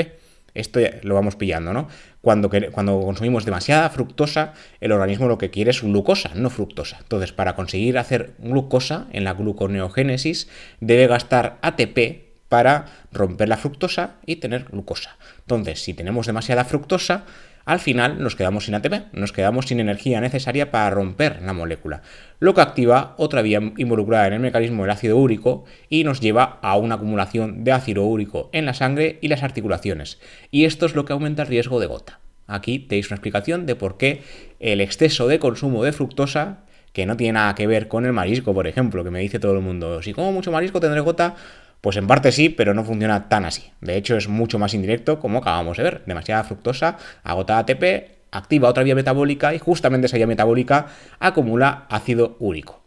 esto 0.59 0.81
lo 1.03 1.15
vamos 1.15 1.37
pillando, 1.37 1.73
¿no? 1.73 1.89
Cuando, 2.21 2.51
cuando 2.73 3.01
consumimos 3.01 3.45
demasiada 3.45 3.89
fructosa, 3.91 4.55
el 4.81 4.93
organismo 4.93 5.29
lo 5.29 5.39
que 5.39 5.51
quiere 5.51 5.71
es 5.71 5.83
glucosa, 5.83 6.33
no 6.35 6.51
fructosa. 6.51 6.99
Entonces, 7.01 7.33
para 7.33 7.55
conseguir 7.55 7.97
hacer 7.97 8.35
glucosa 8.39 9.07
en 9.13 9.25
la 9.25 9.35
gluconeogénesis, 9.35 10.49
debe 10.81 11.07
gastar 11.07 11.59
ATP 11.63 12.27
para 12.49 12.87
romper 13.13 13.49
la 13.49 13.57
fructosa 13.57 14.17
y 14.27 14.37
tener 14.37 14.65
glucosa. 14.65 15.17
Entonces, 15.41 15.83
si 15.83 15.95
tenemos 15.95 16.27
demasiada 16.27 16.65
fructosa, 16.65 17.25
al 17.69 17.81
final 17.81 18.23
nos 18.23 18.35
quedamos 18.35 18.65
sin 18.65 18.77
ATP, 18.77 19.13
nos 19.13 19.31
quedamos 19.31 19.67
sin 19.67 19.79
energía 19.79 20.23
necesaria 20.23 20.71
para 20.71 20.89
romper 20.89 21.43
la 21.43 21.53
molécula, 21.53 22.01
lo 22.41 22.55
que 22.55 22.63
activa 22.63 23.15
otra 23.19 23.43
vía 23.43 23.61
involucrada 23.77 24.27
en 24.27 24.33
el 24.33 24.41
mecanismo 24.41 24.85
del 24.85 24.93
ácido 24.93 25.19
úrico 25.19 25.67
y 25.91 26.03
nos 26.03 26.21
lleva 26.21 26.61
a 26.63 26.79
una 26.79 26.95
acumulación 26.95 27.65
de 27.65 27.73
ácido 27.73 28.05
úrico 28.05 28.49
en 28.55 28.65
la 28.65 28.73
sangre 28.73 29.19
y 29.21 29.29
las 29.29 29.43
articulaciones. 29.43 30.19
Y 30.51 30.65
esto 30.65 30.87
es 30.87 30.95
lo 30.95 31.05
que 31.05 31.13
aumenta 31.13 31.43
el 31.43 31.49
riesgo 31.49 31.79
de 31.79 31.89
gota. 31.89 32.21
Aquí 32.47 32.79
tenéis 32.79 33.11
una 33.11 33.17
explicación 33.17 33.67
de 33.67 33.77
por 33.77 33.99
qué 33.99 34.23
el 34.61 34.81
exceso 34.81 35.29
de 35.29 35.39
consumo 35.39 35.85
de 35.85 35.93
fructosa, 35.93 36.61
que 36.95 37.05
no 37.05 37.19
tiene 37.19 37.35
nada 37.35 37.55
que 37.55 37.67
ver 37.67 37.87
con 37.87 38.07
el 38.07 38.15
marisco, 38.15 38.55
por 38.55 38.67
ejemplo, 38.67 39.05
que 39.05 39.11
me 39.11 39.21
dice 39.21 39.41
todo 39.41 39.53
el 39.53 39.61
mundo, 39.61 40.03
si 40.03 40.15
como 40.15 40.33
mucho 40.33 40.51
marisco 40.51 40.81
tendré 40.81 41.01
gota, 41.01 41.37
pues 41.81 41.97
en 41.97 42.07
parte 42.07 42.33
sí, 42.33 42.49
pero 42.49 42.75
no 42.75 42.85
funciona 42.85 43.29
tan 43.29 43.45
así. 43.45 43.71
De 43.81 43.97
hecho, 43.97 44.17
es 44.17 44.29
mucho 44.29 44.59
más 44.59 44.75
indirecto, 44.75 45.21
como 45.21 45.39
acabamos 45.39 45.77
de 45.77 45.85
ver. 45.85 46.03
Demasiada 46.07 46.45
fructosa, 46.45 46.99
agota 47.23 47.59
ATP, 47.59 48.19
activa 48.31 48.69
otra 48.69 48.83
vía 48.83 48.95
metabólica 48.95 49.55
y 49.55 49.59
justamente 49.59 50.07
esa 50.07 50.17
vía 50.17 50.27
metabólica 50.27 50.87
acumula 51.21 51.87
ácido 51.89 52.37
úrico. 52.41 52.83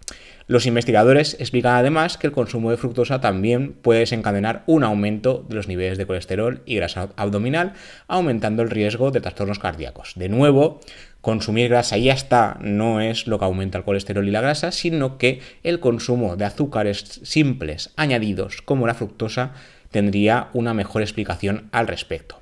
Los 0.47 0.65
investigadores 0.65 1.37
explican 1.39 1.75
además 1.75 2.17
que 2.17 2.27
el 2.27 2.33
consumo 2.33 2.71
de 2.71 2.77
fructosa 2.77 3.21
también 3.21 3.71
puede 3.71 4.01
desencadenar 4.01 4.63
un 4.65 4.83
aumento 4.83 5.45
de 5.47 5.55
los 5.55 5.69
niveles 5.69 5.97
de 5.97 6.05
colesterol 6.05 6.61
y 6.65 6.75
grasa 6.75 7.07
abdominal, 7.15 7.71
aumentando 8.09 8.61
el 8.61 8.69
riesgo 8.69 9.11
de 9.11 9.21
trastornos 9.21 9.59
cardíacos. 9.59 10.11
De 10.17 10.27
nuevo, 10.27 10.81
consumir 11.21 11.69
grasa 11.69 11.97
y 11.97 12.05
ya 12.05 12.13
está 12.13 12.57
no 12.61 12.99
es 12.99 13.27
lo 13.27 13.39
que 13.39 13.45
aumenta 13.45 13.77
el 13.77 13.83
colesterol 13.83 14.27
y 14.27 14.31
la 14.31 14.41
grasa, 14.41 14.71
sino 14.71 15.17
que 15.17 15.39
el 15.63 15.79
consumo 15.79 16.35
de 16.35 16.45
azúcares 16.45 17.21
simples 17.23 17.91
añadidos 17.95 18.61
como 18.61 18.87
la 18.87 18.95
fructosa 18.95 19.53
tendría 19.91 20.49
una 20.53 20.73
mejor 20.73 21.01
explicación 21.01 21.69
al 21.71 21.87
respecto. 21.87 22.41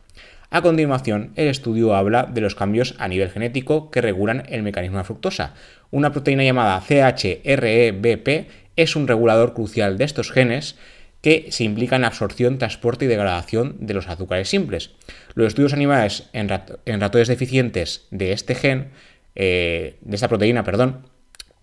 A 0.52 0.62
continuación, 0.64 1.32
el 1.36 1.48
estudio 1.48 1.94
habla 1.94 2.24
de 2.24 2.42
los 2.42 2.56
cambios 2.56 2.96
a 2.98 3.08
nivel 3.08 3.30
genético 3.30 3.92
que 3.92 4.02
regulan 4.02 4.44
el 4.50 4.64
mecanismo 4.64 4.98
de 4.98 5.04
fructosa. 5.04 5.54
Una 5.92 6.12
proteína 6.12 6.44
llamada 6.44 6.82
CHREBP 6.82 8.48
es 8.76 8.96
un 8.96 9.08
regulador 9.08 9.54
crucial 9.54 9.98
de 10.00 10.06
estos 10.06 10.32
genes 10.32 10.76
que 11.22 11.48
se 11.52 11.64
implica 11.64 11.96
en 11.96 12.06
absorción, 12.06 12.58
transporte 12.58 13.06
y 13.06 13.08
degradación 13.08 13.76
de 13.80 13.94
los 13.94 14.08
azúcares 14.08 14.50
simples. 14.50 14.92
Los 15.34 15.48
estudios 15.48 15.74
animales 15.74 16.30
en, 16.34 16.50
ratones 16.50 17.28
deficientes 17.28 18.08
de 18.12 18.32
este 18.32 18.56
gen, 18.56 18.90
eh, 19.36 19.98
de 20.02 20.16
esta 20.16 20.28
proteína, 20.28 20.64
perdón, 20.64 21.06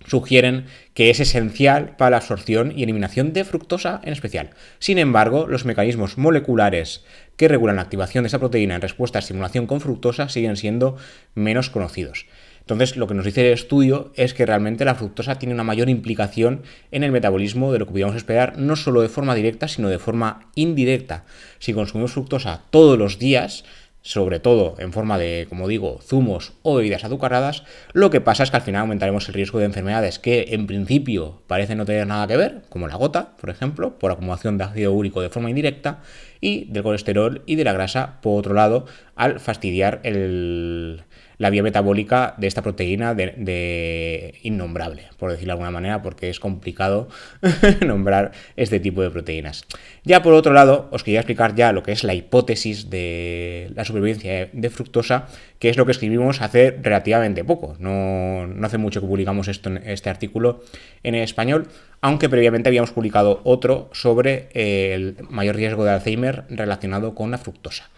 sugieren 0.07 0.67
que 0.95 1.11
es 1.11 1.21
esencial 1.21 1.97
para 1.97 2.11
la 2.11 2.17
absorción 2.19 2.73
y 2.77 2.83
eliminación 2.83 3.33
de 3.33 3.45
fructosa 3.45 4.01
en 4.05 4.13
especial. 4.13 4.51
Sin 4.79 4.99
embargo, 4.99 5.47
los 5.49 5.65
mecanismos 5.65 6.19
moleculares 6.19 7.05
que 7.37 7.49
regulan 7.49 7.77
la 7.77 7.83
activación 7.83 8.23
de 8.23 8.27
esta 8.27 8.39
proteína 8.39 8.77
en 8.77 8.83
respuesta 8.83 9.19
a 9.19 9.21
estimulación 9.21 9.67
con 9.67 9.81
fructosa 9.81 10.29
siguen 10.29 10.57
siendo 10.57 10.97
menos 11.35 11.71
conocidos. 11.71 12.27
Entonces, 12.67 12.97
lo 12.97 13.07
que 13.07 13.15
nos 13.15 13.25
dice 13.25 13.47
el 13.47 13.53
estudio 13.53 14.11
es 14.17 14.35
que 14.35 14.45
realmente 14.45 14.85
la 14.85 14.97
fructosa 14.97 15.37
tiene 15.37 15.55
una 15.55 15.63
mayor 15.63 15.89
implicación 15.89 16.63
en 16.91 17.05
el 17.05 17.13
metabolismo 17.13 17.73
de 17.73 17.79
lo 17.79 17.87
que 17.87 17.93
podríamos 17.93 18.17
esperar, 18.17 18.59
no 18.59 18.75
solo 18.75 19.03
de 19.03 19.09
forma 19.09 19.37
directa, 19.37 19.69
sino 19.69 19.89
de 19.89 20.01
forma 20.01 20.51
indirecta. 20.57 21.27
Si 21.61 21.73
consumimos 21.73 22.11
fructosa 22.11 22.63
todos 22.71 22.99
los 22.99 23.21
días, 23.21 23.63
sobre 24.03 24.41
todo 24.41 24.75
en 24.81 24.93
forma 24.93 25.17
de, 25.17 25.47
como 25.49 25.69
digo, 25.69 26.01
zumos 26.03 26.55
o 26.63 26.75
bebidas 26.75 27.05
azucaradas, 27.05 27.63
lo 27.93 28.11
que 28.11 28.21
pasa 28.21 28.43
es 28.43 28.51
que 28.51 28.57
al 28.57 28.63
final 28.65 28.81
aumentaremos 28.81 29.29
el 29.29 29.35
riesgo 29.35 29.61
de 29.61 29.67
enfermedades 29.67 30.19
que 30.19 30.47
en 30.49 30.67
principio 30.67 31.43
parecen 31.47 31.79
no 31.79 31.85
tener 31.85 32.09
nada 32.09 32.27
que 32.27 32.37
ver, 32.37 32.63
como 32.69 32.89
la 32.89 32.97
gota, 32.97 33.37
por 33.37 33.49
ejemplo, 33.49 33.97
por 33.97 34.11
acumulación 34.11 34.59
de 34.59 34.65
ácido 34.65 34.93
úrico 34.93 35.23
de 35.23 35.31
forma 35.31 35.51
indirecta, 35.51 36.01
y 36.41 36.65
del 36.65 36.83
colesterol 36.83 37.43
y 37.47 37.55
de 37.55 37.63
la 37.63 37.73
grasa, 37.73 38.21
por 38.23 38.41
otro 38.41 38.55
lado, 38.55 38.87
al 39.15 39.39
fastidiar 39.39 40.01
el, 40.03 41.05
la 41.39 41.51
vía 41.51 41.63
metabólica 41.63 42.35
de 42.39 42.47
esta 42.47 42.63
proteína 42.63 43.15
de, 43.15 44.35
innombrable, 44.43 45.09
por 45.19 45.31
decirlo 45.31 45.49
de 45.49 45.53
alguna 45.53 45.71
manera, 45.71 46.03
porque 46.03 46.31
es 46.31 46.41
complicado 46.41 47.09
nombrar 47.87 48.33
este 48.57 48.81
tipo 48.81 49.03
de 49.03 49.11
proteínas. 49.11 49.65
Ya 50.05 50.23
por 50.23 50.35
otro 50.35 50.53
lado, 50.53 50.89
os 50.93 51.05
quería 51.05 51.21
explicar 51.21 51.55
ya 51.55 51.73
lo 51.73 51.83
que 51.83 51.93
es 51.93 52.05
la 52.05 52.15
hipótesis 52.15 52.91
de 52.91 53.71
la 53.75 53.85
supervivencia 53.85 54.49
de 54.53 54.71
fructosa, 54.71 55.27
que 55.59 55.69
es 55.69 55.77
lo 55.77 55.85
que 55.85 55.93
escribimos 55.93 56.41
hace 56.41 56.71
relativamente 56.83 57.45
poco. 57.45 57.77
No, 57.79 58.49
hace 58.65 58.79
mucho 58.79 59.01
que 59.01 59.07
publicamos 59.07 59.49
esto, 59.49 59.71
este 59.85 60.11
artículo 60.11 60.63
en 61.03 61.15
español, 61.17 61.69
aunque 62.01 62.29
previamente 62.29 62.69
habíamos 62.69 62.93
publicado 62.93 63.41
otro 63.45 63.91
sobre 63.93 64.49
el 64.53 65.17
mayor 65.29 65.57
riesgo 65.57 65.85
de 65.85 65.91
Alzheimer 65.91 66.45
relacionado 66.49 67.15
con 67.15 67.31
la 67.31 67.39
fructosa. 67.39 67.91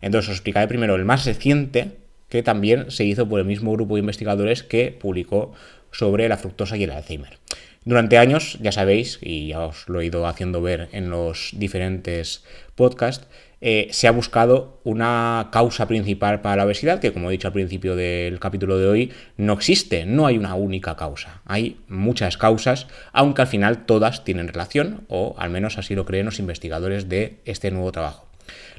Entonces 0.00 0.28
os 0.28 0.36
explicaré 0.36 0.68
primero 0.68 0.94
el 0.96 1.04
más 1.04 1.24
reciente, 1.24 2.03
que 2.34 2.42
también 2.42 2.90
se 2.90 3.04
hizo 3.04 3.28
por 3.28 3.38
el 3.38 3.46
mismo 3.46 3.70
grupo 3.70 3.94
de 3.94 4.00
investigadores 4.00 4.64
que 4.64 4.90
publicó 4.90 5.52
sobre 5.92 6.28
la 6.28 6.36
fructosa 6.36 6.76
y 6.76 6.82
el 6.82 6.90
Alzheimer. 6.90 7.38
Durante 7.84 8.18
años, 8.18 8.58
ya 8.60 8.72
sabéis, 8.72 9.20
y 9.22 9.46
ya 9.46 9.60
os 9.60 9.88
lo 9.88 10.00
he 10.00 10.06
ido 10.06 10.26
haciendo 10.26 10.60
ver 10.60 10.88
en 10.90 11.10
los 11.10 11.50
diferentes 11.52 12.42
podcasts, 12.74 13.28
eh, 13.60 13.86
se 13.92 14.08
ha 14.08 14.10
buscado 14.10 14.80
una 14.82 15.50
causa 15.52 15.86
principal 15.86 16.40
para 16.40 16.56
la 16.56 16.64
obesidad, 16.64 16.98
que 16.98 17.12
como 17.12 17.28
he 17.28 17.32
dicho 17.32 17.46
al 17.46 17.54
principio 17.54 17.94
del 17.94 18.40
capítulo 18.40 18.78
de 18.78 18.88
hoy, 18.88 19.12
no 19.36 19.52
existe, 19.52 20.04
no 20.04 20.26
hay 20.26 20.36
una 20.36 20.56
única 20.56 20.96
causa. 20.96 21.40
Hay 21.44 21.76
muchas 21.86 22.36
causas, 22.36 22.88
aunque 23.12 23.42
al 23.42 23.48
final 23.48 23.86
todas 23.86 24.24
tienen 24.24 24.48
relación, 24.48 25.04
o 25.06 25.36
al 25.38 25.50
menos 25.50 25.78
así 25.78 25.94
lo 25.94 26.04
creen 26.04 26.26
los 26.26 26.40
investigadores 26.40 27.08
de 27.08 27.36
este 27.44 27.70
nuevo 27.70 27.92
trabajo. 27.92 28.26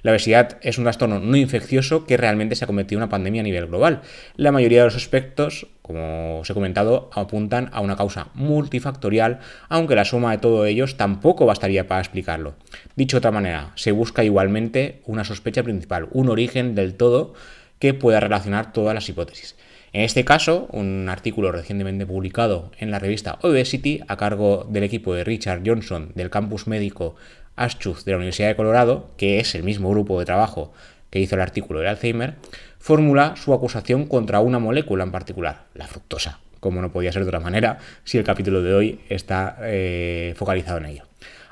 La 0.05 0.11
obesidad 0.11 0.59
es 0.61 0.77
un 0.77 0.83
trastorno 0.83 1.19
no 1.19 1.35
infeccioso 1.35 2.05
que 2.05 2.15
realmente 2.15 2.55
se 2.55 2.63
ha 2.63 2.67
convertido 2.67 2.99
en 2.99 3.05
una 3.05 3.09
pandemia 3.09 3.41
a 3.41 3.43
nivel 3.43 3.65
global. 3.65 4.01
La 4.35 4.51
mayoría 4.51 4.81
de 4.81 4.85
los 4.85 4.95
aspectos, 4.95 5.65
como 5.81 6.41
os 6.41 6.47
he 6.47 6.53
comentado, 6.53 7.09
apuntan 7.11 7.71
a 7.73 7.81
una 7.81 7.95
causa 7.95 8.27
multifactorial, 8.35 9.39
aunque 9.67 9.95
la 9.95 10.05
suma 10.05 10.29
de 10.29 10.37
todos 10.37 10.67
ellos 10.67 10.95
tampoco 10.95 11.47
bastaría 11.47 11.87
para 11.87 12.01
explicarlo. 12.01 12.53
Dicho 12.95 13.15
de 13.15 13.17
otra 13.17 13.31
manera, 13.31 13.71
se 13.73 13.93
busca 13.93 14.23
igualmente 14.23 15.01
una 15.07 15.23
sospecha 15.23 15.63
principal, 15.63 16.07
un 16.11 16.29
origen 16.29 16.75
del 16.75 16.93
todo 16.93 17.33
que 17.79 17.95
pueda 17.95 18.19
relacionar 18.19 18.73
todas 18.73 18.93
las 18.93 19.09
hipótesis. 19.09 19.55
En 19.91 20.01
este 20.01 20.23
caso, 20.23 20.67
un 20.71 21.07
artículo 21.09 21.51
recientemente 21.51 22.05
publicado 22.05 22.69
en 22.77 22.91
la 22.91 22.99
revista 22.99 23.39
Obesity 23.41 24.01
a 24.07 24.17
cargo 24.17 24.67
del 24.69 24.83
equipo 24.83 25.15
de 25.15 25.23
Richard 25.23 25.63
Johnson 25.65 26.11
del 26.13 26.29
campus 26.29 26.67
médico 26.67 27.15
Aschuz 27.55 28.05
de 28.05 28.11
la 28.11 28.17
Universidad 28.17 28.49
de 28.49 28.55
Colorado, 28.55 29.11
que 29.17 29.39
es 29.39 29.55
el 29.55 29.63
mismo 29.63 29.89
grupo 29.89 30.19
de 30.19 30.25
trabajo 30.25 30.73
que 31.09 31.19
hizo 31.19 31.35
el 31.35 31.41
artículo 31.41 31.79
de 31.79 31.87
Alzheimer, 31.87 32.35
formula 32.79 33.35
su 33.35 33.53
acusación 33.53 34.05
contra 34.05 34.41
una 34.41 34.59
molécula 34.59 35.03
en 35.03 35.11
particular, 35.11 35.65
la 35.73 35.87
fructosa, 35.87 36.39
como 36.59 36.81
no 36.81 36.91
podía 36.91 37.11
ser 37.11 37.23
de 37.23 37.29
otra 37.29 37.39
manera 37.39 37.79
si 38.03 38.17
el 38.17 38.23
capítulo 38.23 38.61
de 38.61 38.73
hoy 38.73 38.99
está 39.09 39.57
eh, 39.61 40.33
focalizado 40.35 40.79
en 40.79 40.85
ello. 40.87 41.03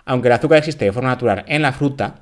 Aunque 0.06 0.28
el 0.28 0.34
azúcar 0.34 0.58
existe 0.58 0.86
de 0.86 0.92
forma 0.92 1.10
natural 1.10 1.46
en 1.48 1.62
la 1.62 1.72
fruta, 1.72 2.16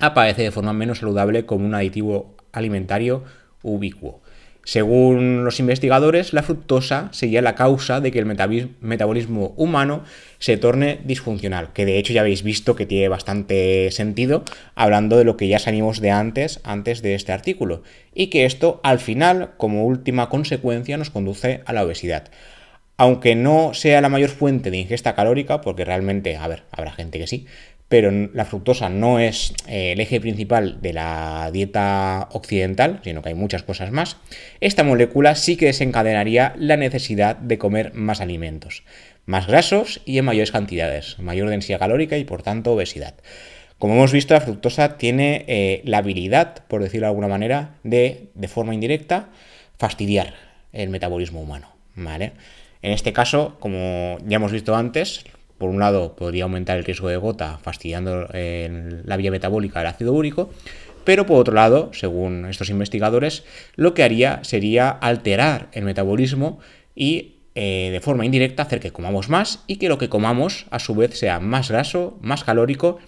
aparece 0.00 0.42
de 0.42 0.50
forma 0.50 0.72
menos 0.72 0.98
saludable 0.98 1.46
como 1.46 1.64
un 1.64 1.74
aditivo 1.74 2.36
alimentario 2.52 3.24
ubicuo. 3.62 4.20
Según 4.66 5.44
los 5.44 5.60
investigadores, 5.60 6.32
la 6.32 6.42
fructosa 6.42 7.08
sería 7.12 7.40
la 7.40 7.54
causa 7.54 8.00
de 8.00 8.10
que 8.10 8.18
el 8.18 8.26
metabolismo 8.26 9.54
humano 9.56 10.02
se 10.40 10.56
torne 10.56 10.98
disfuncional, 11.04 11.72
que 11.72 11.86
de 11.86 11.98
hecho 11.98 12.12
ya 12.12 12.22
habéis 12.22 12.42
visto 12.42 12.74
que 12.74 12.84
tiene 12.84 13.06
bastante 13.06 13.92
sentido 13.92 14.42
hablando 14.74 15.18
de 15.18 15.24
lo 15.24 15.36
que 15.36 15.46
ya 15.46 15.60
sabíamos 15.60 16.00
de 16.00 16.10
antes, 16.10 16.58
antes 16.64 17.00
de 17.00 17.14
este 17.14 17.30
artículo, 17.30 17.84
y 18.12 18.26
que 18.26 18.44
esto 18.44 18.80
al 18.82 18.98
final, 18.98 19.52
como 19.56 19.86
última 19.86 20.28
consecuencia, 20.28 20.96
nos 20.96 21.10
conduce 21.10 21.62
a 21.64 21.72
la 21.72 21.84
obesidad. 21.84 22.24
Aunque 22.96 23.36
no 23.36 23.72
sea 23.72 24.00
la 24.00 24.08
mayor 24.08 24.30
fuente 24.30 24.72
de 24.72 24.78
ingesta 24.78 25.14
calórica, 25.14 25.60
porque 25.60 25.84
realmente, 25.84 26.36
a 26.36 26.48
ver, 26.48 26.64
habrá 26.72 26.90
gente 26.90 27.20
que 27.20 27.28
sí, 27.28 27.46
pero 27.88 28.10
la 28.10 28.44
fructosa 28.44 28.88
no 28.88 29.18
es 29.18 29.54
eh, 29.68 29.92
el 29.92 30.00
eje 30.00 30.20
principal 30.20 30.80
de 30.82 30.92
la 30.92 31.50
dieta 31.52 32.28
occidental, 32.32 33.00
sino 33.04 33.22
que 33.22 33.28
hay 33.30 33.34
muchas 33.34 33.62
cosas 33.62 33.92
más, 33.92 34.16
esta 34.60 34.82
molécula 34.82 35.34
sí 35.34 35.56
que 35.56 35.66
desencadenaría 35.66 36.54
la 36.58 36.76
necesidad 36.76 37.36
de 37.36 37.58
comer 37.58 37.94
más 37.94 38.20
alimentos, 38.20 38.82
más 39.24 39.46
grasos 39.46 40.00
y 40.04 40.18
en 40.18 40.24
mayores 40.24 40.52
cantidades, 40.52 41.18
mayor 41.18 41.48
densidad 41.48 41.78
calórica 41.78 42.18
y 42.18 42.24
por 42.24 42.42
tanto 42.42 42.72
obesidad. 42.72 43.14
Como 43.78 43.94
hemos 43.94 44.12
visto, 44.12 44.32
la 44.32 44.40
fructosa 44.40 44.96
tiene 44.96 45.44
eh, 45.48 45.82
la 45.84 45.98
habilidad, 45.98 46.64
por 46.66 46.82
decirlo 46.82 47.06
de 47.06 47.10
alguna 47.10 47.28
manera, 47.28 47.74
de, 47.84 48.30
de 48.34 48.48
forma 48.48 48.72
indirecta, 48.74 49.28
fastidiar 49.78 50.34
el 50.72 50.88
metabolismo 50.88 51.42
humano. 51.42 51.76
¿vale? 51.94 52.32
En 52.82 52.92
este 52.92 53.12
caso, 53.12 53.56
como 53.58 54.18
ya 54.26 54.36
hemos 54.36 54.52
visto 54.52 54.74
antes, 54.74 55.24
por 55.58 55.70
un 55.70 55.78
lado, 55.78 56.16
podría 56.16 56.44
aumentar 56.44 56.76
el 56.76 56.84
riesgo 56.84 57.08
de 57.08 57.16
gota, 57.16 57.58
fastidiando 57.58 58.28
eh, 58.32 59.00
la 59.04 59.16
vía 59.16 59.30
metabólica 59.30 59.80
del 59.80 59.88
ácido 59.88 60.12
úrico, 60.12 60.50
pero 61.04 61.24
por 61.24 61.40
otro 61.40 61.54
lado, 61.54 61.90
según 61.92 62.46
estos 62.46 62.68
investigadores, 62.68 63.44
lo 63.76 63.94
que 63.94 64.02
haría 64.02 64.40
sería 64.42 64.90
alterar 64.90 65.68
el 65.72 65.84
metabolismo 65.84 66.58
y 66.94 67.36
eh, 67.54 67.90
de 67.90 68.00
forma 68.00 68.26
indirecta 68.26 68.64
hacer 68.64 68.80
que 68.80 68.90
comamos 68.90 69.28
más 69.28 69.62
y 69.66 69.76
que 69.76 69.88
lo 69.88 69.98
que 69.98 70.08
comamos 70.08 70.66
a 70.70 70.78
su 70.78 70.94
vez 70.94 71.18
sea 71.18 71.40
más 71.40 71.70
graso, 71.70 72.18
más 72.20 72.44
calórico 72.44 72.98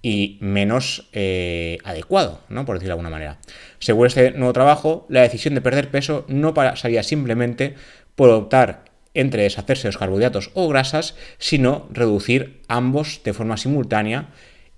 y 0.00 0.38
menos 0.40 1.08
eh, 1.12 1.78
adecuado, 1.82 2.40
¿no? 2.48 2.64
por 2.64 2.76
decirlo 2.76 2.90
de 2.90 3.00
alguna 3.00 3.10
manera. 3.10 3.38
Según 3.80 4.06
este 4.06 4.30
nuevo 4.32 4.52
trabajo, 4.52 5.06
la 5.08 5.22
decisión 5.22 5.54
de 5.54 5.60
perder 5.60 5.90
peso 5.90 6.24
no 6.28 6.54
pasaría 6.54 7.02
simplemente 7.02 7.74
por 8.14 8.30
optar 8.30 8.84
entre 9.20 9.42
deshacerse 9.42 9.84
de 9.84 9.88
los 9.88 9.98
carbohidratos 9.98 10.50
o 10.54 10.68
grasas, 10.68 11.16
sino 11.38 11.88
reducir 11.90 12.62
ambos 12.68 13.20
de 13.24 13.32
forma 13.32 13.56
simultánea 13.56 14.28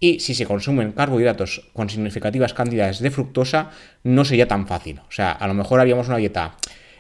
y 0.01 0.21
si 0.21 0.35
se 0.35 0.47
consumen 0.47 0.93
carbohidratos 0.93 1.69
con 1.73 1.91
significativas 1.91 2.55
cantidades 2.55 3.01
de 3.01 3.11
fructosa, 3.11 3.71
no 4.05 4.25
sería 4.25 4.47
tan 4.47 4.67
fácil. 4.67 5.01
O 5.01 5.13
sea, 5.13 5.33
a 5.33 5.47
lo 5.49 5.55
mejor 5.55 5.81
haríamos 5.81 6.09
una 6.09 6.19
dieta 6.19 6.57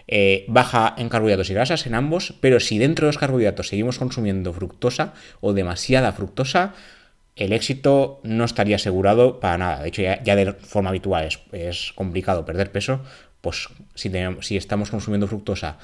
eh, 0.08 0.44
baja 0.48 0.94
en 0.98 1.08
carbohidratos 1.08 1.50
y 1.50 1.54
grasas 1.54 1.86
en 1.86 1.94
ambos, 1.94 2.34
pero 2.40 2.60
si 2.60 2.78
dentro 2.78 3.06
de 3.06 3.10
los 3.10 3.18
carbohidratos 3.18 3.68
seguimos 3.68 3.98
consumiendo 3.98 4.52
fructosa 4.52 5.14
o 5.40 5.52
demasiada 5.52 6.12
fructosa, 6.12 6.74
el 7.36 7.52
éxito 7.52 8.20
no 8.24 8.44
estaría 8.44 8.76
asegurado 8.76 9.38
para 9.38 9.58
nada. 9.58 9.82
De 9.82 9.88
hecho, 9.88 10.02
ya, 10.02 10.36
de 10.36 10.52
forma 10.54 10.90
habitual 10.90 11.28
es, 11.52 11.92
complicado 11.94 12.44
perder 12.44 12.72
peso, 12.72 13.00
pues 13.40 13.68
si, 13.94 14.10
si 14.40 14.56
estamos 14.56 14.90
consumiendo 14.90 15.28
fructosa 15.28 15.78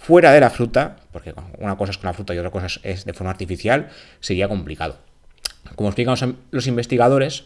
Fuera 0.00 0.32
de 0.32 0.40
la 0.40 0.48
fruta, 0.48 0.96
porque 1.12 1.34
una 1.58 1.76
cosa 1.76 1.92
es 1.92 1.98
con 1.98 2.06
la 2.06 2.14
fruta 2.14 2.34
y 2.34 2.38
otra 2.38 2.50
cosa 2.50 2.68
es 2.82 3.04
de 3.04 3.12
forma 3.12 3.30
artificial, 3.30 3.90
sería 4.20 4.48
complicado. 4.48 4.96
Como 5.76 5.90
explican 5.90 6.38
los 6.50 6.66
investigadores, 6.66 7.44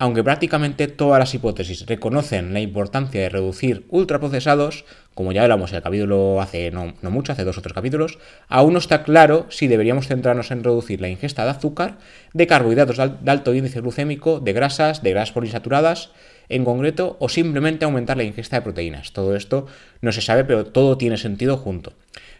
aunque 0.00 0.24
prácticamente 0.24 0.88
todas 0.88 1.20
las 1.20 1.32
hipótesis 1.34 1.86
reconocen 1.86 2.52
la 2.52 2.58
importancia 2.58 3.20
de 3.20 3.28
reducir 3.28 3.86
ultraprocesados, 3.90 4.84
como 5.14 5.30
ya 5.30 5.42
hablamos 5.42 5.70
en 5.70 5.76
el 5.76 5.82
capítulo 5.84 6.42
hace 6.42 6.72
no, 6.72 6.94
mucho, 7.02 7.30
hace 7.30 7.44
dos 7.44 7.58
o 7.58 7.62
tres 7.62 7.74
capítulos, 7.74 8.18
aún 8.48 8.72
no 8.72 8.80
está 8.80 9.04
claro 9.04 9.46
si 9.50 9.68
deberíamos 9.68 10.08
centrarnos 10.08 10.50
en 10.50 10.64
reducir 10.64 11.00
la 11.00 11.08
ingesta 11.08 11.44
de 11.44 11.50
azúcar, 11.50 11.98
de 12.32 12.48
carbohidratos 12.48 12.96
de 12.96 13.30
alto 13.30 13.54
índice 13.54 13.80
glucémico, 13.80 14.40
de 14.40 14.52
grasas, 14.52 15.00
de 15.00 15.10
grasas 15.10 15.32
poliinsaturadas, 15.32 16.10
en 16.48 16.64
concreto 16.64 17.16
o 17.20 17.28
simplemente 17.28 17.84
aumentar 17.84 18.16
la 18.16 18.24
ingesta 18.24 18.56
de 18.56 18.62
proteínas. 18.62 19.12
Todo 19.12 19.36
esto 19.36 19.66
no 20.00 20.12
se 20.12 20.20
sabe, 20.20 20.44
pero 20.44 20.66
todo 20.66 20.98
tiene 20.98 21.16
sentido 21.16 21.56
junto. 21.56 21.92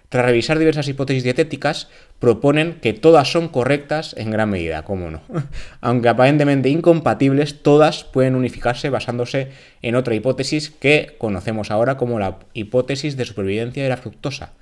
Tras 0.09 0.27
revisar 0.27 0.59
diversas 0.59 0.87
hipótesis 0.87 1.25
dietéticas, 1.25 1.89
proponen 2.21 2.75
que 2.81 2.93
todas 2.93 3.33
son 3.33 3.49
correctas 3.49 4.15
en 4.17 4.31
gran 4.31 4.49
medida, 4.49 4.85
cómo 4.85 5.11
no. 5.11 5.23
Aunque 5.81 6.09
aparentemente 6.09 6.69
incompatibles, 6.69 7.63
todas 7.63 8.05
pueden 8.05 8.37
unificarse 8.37 8.91
basándose 8.91 9.49
en 9.83 9.97
otra 9.97 10.15
hipótesis 10.15 10.71
que 10.71 11.17
conocemos 11.19 11.71
ahora 11.73 11.97
como 11.97 12.21
la 12.21 12.39
hipótesis 12.53 13.17
de 13.17 13.25
supervivencia 13.25 13.83
de 13.83 13.89
la 13.89 13.97
fructosa. 13.97 14.53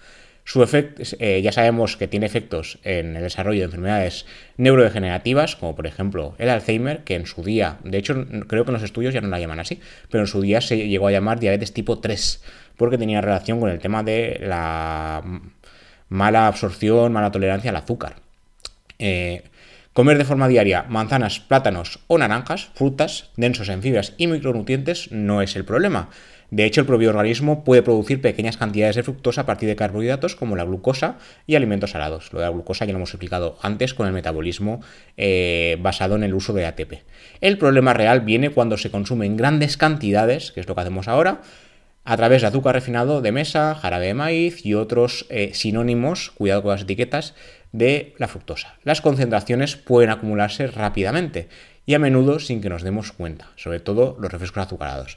Su 0.44 0.62
efecto, 0.62 1.02
eh, 1.20 1.40
ya 1.40 1.52
sabemos 1.52 1.96
que 1.96 2.08
tiene 2.08 2.26
efectos 2.26 2.78
en 2.82 3.16
el 3.16 3.22
desarrollo 3.22 3.60
de 3.60 3.66
enfermedades 3.66 4.26
neurodegenerativas, 4.56 5.54
como 5.54 5.76
por 5.76 5.86
ejemplo 5.86 6.34
el 6.38 6.50
Alzheimer, 6.50 7.04
que 7.04 7.14
en 7.14 7.26
su 7.26 7.44
día, 7.44 7.78
de 7.84 7.98
hecho 7.98 8.26
creo 8.48 8.64
que 8.64 8.70
en 8.70 8.74
los 8.74 8.82
estudios 8.82 9.14
ya 9.14 9.20
no 9.20 9.28
la 9.28 9.38
llaman 9.38 9.60
así, 9.60 9.80
pero 10.10 10.24
en 10.24 10.26
su 10.26 10.40
día 10.40 10.60
se 10.60 10.88
llegó 10.88 11.06
a 11.06 11.12
llamar 11.12 11.38
diabetes 11.38 11.72
tipo 11.72 12.00
3, 12.00 12.42
porque 12.76 12.98
tenía 12.98 13.20
relación 13.20 13.60
con 13.60 13.70
el 13.70 13.78
tema 13.78 14.02
de 14.02 14.40
la 14.42 15.22
mala 16.08 16.48
absorción, 16.48 17.12
mala 17.12 17.30
tolerancia 17.30 17.70
al 17.70 17.76
azúcar. 17.76 18.16
Eh, 18.98 19.44
comer 19.92 20.18
de 20.18 20.24
forma 20.24 20.48
diaria 20.48 20.84
manzanas, 20.88 21.40
plátanos 21.40 22.00
o 22.08 22.18
naranjas, 22.18 22.70
frutas 22.74 23.30
densos 23.36 23.68
en 23.68 23.82
fibras 23.82 24.14
y 24.16 24.26
micronutrientes 24.26 25.12
no 25.12 25.40
es 25.40 25.54
el 25.54 25.64
problema. 25.64 26.10
De 26.52 26.66
hecho, 26.66 26.82
el 26.82 26.86
propio 26.86 27.08
organismo 27.08 27.64
puede 27.64 27.80
producir 27.80 28.20
pequeñas 28.20 28.58
cantidades 28.58 28.94
de 28.94 29.02
fructosa 29.02 29.40
a 29.40 29.46
partir 29.46 29.70
de 29.70 29.74
carbohidratos 29.74 30.36
como 30.36 30.54
la 30.54 30.64
glucosa 30.64 31.16
y 31.46 31.54
alimentos 31.54 31.92
salados. 31.92 32.30
Lo 32.30 32.40
de 32.40 32.44
la 32.44 32.52
glucosa 32.52 32.84
ya 32.84 32.92
lo 32.92 32.98
hemos 32.98 33.08
explicado 33.08 33.56
antes 33.62 33.94
con 33.94 34.06
el 34.06 34.12
metabolismo 34.12 34.82
eh, 35.16 35.78
basado 35.80 36.14
en 36.14 36.24
el 36.24 36.34
uso 36.34 36.52
de 36.52 36.66
ATP. 36.66 37.04
El 37.40 37.56
problema 37.56 37.94
real 37.94 38.20
viene 38.20 38.50
cuando 38.50 38.76
se 38.76 38.90
consume 38.90 39.24
en 39.24 39.38
grandes 39.38 39.78
cantidades, 39.78 40.52
que 40.52 40.60
es 40.60 40.68
lo 40.68 40.74
que 40.74 40.82
hacemos 40.82 41.08
ahora, 41.08 41.40
a 42.04 42.16
través 42.18 42.42
de 42.42 42.48
azúcar 42.48 42.74
refinado 42.74 43.22
de 43.22 43.32
mesa, 43.32 43.74
jarabe 43.74 44.08
de 44.08 44.14
maíz 44.14 44.66
y 44.66 44.74
otros 44.74 45.24
eh, 45.30 45.52
sinónimos, 45.54 46.32
cuidado 46.32 46.64
con 46.64 46.72
las 46.72 46.82
etiquetas, 46.82 47.34
de 47.72 48.14
la 48.18 48.28
fructosa. 48.28 48.76
Las 48.84 49.00
concentraciones 49.00 49.76
pueden 49.76 50.10
acumularse 50.10 50.66
rápidamente 50.66 51.48
y 51.86 51.94
a 51.94 51.98
menudo 51.98 52.40
sin 52.40 52.60
que 52.60 52.68
nos 52.68 52.82
demos 52.82 53.10
cuenta, 53.12 53.48
sobre 53.56 53.80
todo 53.80 54.18
los 54.20 54.30
refrescos 54.30 54.64
azucarados. 54.66 55.16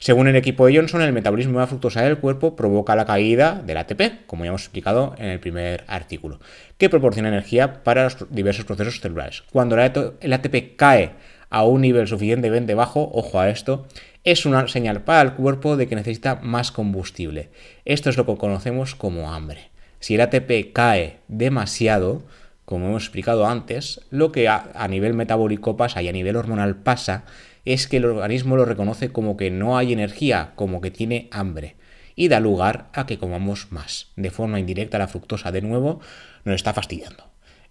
Según 0.00 0.28
el 0.28 0.36
equipo 0.36 0.64
de 0.64 0.76
Johnson, 0.76 1.02
el 1.02 1.12
metabolismo 1.12 1.54
de 1.54 1.64
la 1.64 1.66
fructosa 1.66 2.02
del 2.02 2.18
cuerpo 2.18 2.54
provoca 2.54 2.94
la 2.94 3.04
caída 3.04 3.60
del 3.64 3.78
ATP, 3.78 4.26
como 4.26 4.44
ya 4.44 4.50
hemos 4.50 4.62
explicado 4.62 5.14
en 5.18 5.26
el 5.26 5.40
primer 5.40 5.82
artículo, 5.88 6.38
que 6.76 6.88
proporciona 6.88 7.28
energía 7.28 7.82
para 7.82 8.04
los 8.04 8.16
diversos 8.30 8.64
procesos 8.64 9.00
celulares. 9.00 9.42
Cuando 9.52 9.76
el 9.76 10.32
ATP 10.32 10.76
cae 10.76 11.14
a 11.50 11.64
un 11.64 11.80
nivel 11.80 12.06
suficientemente 12.06 12.74
bajo, 12.74 13.10
ojo 13.12 13.40
a 13.40 13.50
esto, 13.50 13.88
es 14.22 14.46
una 14.46 14.68
señal 14.68 15.02
para 15.02 15.22
el 15.22 15.32
cuerpo 15.32 15.76
de 15.76 15.88
que 15.88 15.96
necesita 15.96 16.36
más 16.36 16.70
combustible. 16.70 17.50
Esto 17.84 18.08
es 18.08 18.16
lo 18.16 18.24
que 18.24 18.36
conocemos 18.36 18.94
como 18.94 19.32
hambre. 19.32 19.70
Si 19.98 20.14
el 20.14 20.20
ATP 20.20 20.72
cae 20.72 21.18
demasiado, 21.26 22.22
como 22.64 22.86
hemos 22.86 23.02
explicado 23.02 23.48
antes, 23.48 24.00
lo 24.10 24.30
que 24.30 24.46
a, 24.46 24.70
a 24.74 24.86
nivel 24.86 25.14
metabólico 25.14 25.76
pasa 25.76 26.02
y 26.02 26.08
a 26.08 26.12
nivel 26.12 26.36
hormonal 26.36 26.76
pasa 26.76 27.24
es 27.72 27.86
que 27.86 27.98
el 27.98 28.06
organismo 28.06 28.56
lo 28.56 28.64
reconoce 28.64 29.10
como 29.10 29.36
que 29.36 29.50
no 29.50 29.76
hay 29.76 29.92
energía, 29.92 30.52
como 30.54 30.80
que 30.80 30.90
tiene 30.90 31.28
hambre, 31.30 31.76
y 32.14 32.28
da 32.28 32.40
lugar 32.40 32.88
a 32.94 33.04
que 33.04 33.18
comamos 33.18 33.70
más. 33.70 34.08
De 34.16 34.30
forma 34.30 34.58
indirecta, 34.58 34.98
la 34.98 35.06
fructosa 35.06 35.52
de 35.52 35.60
nuevo 35.60 36.00
nos 36.44 36.56
está 36.56 36.72
fastidiando. 36.72 37.24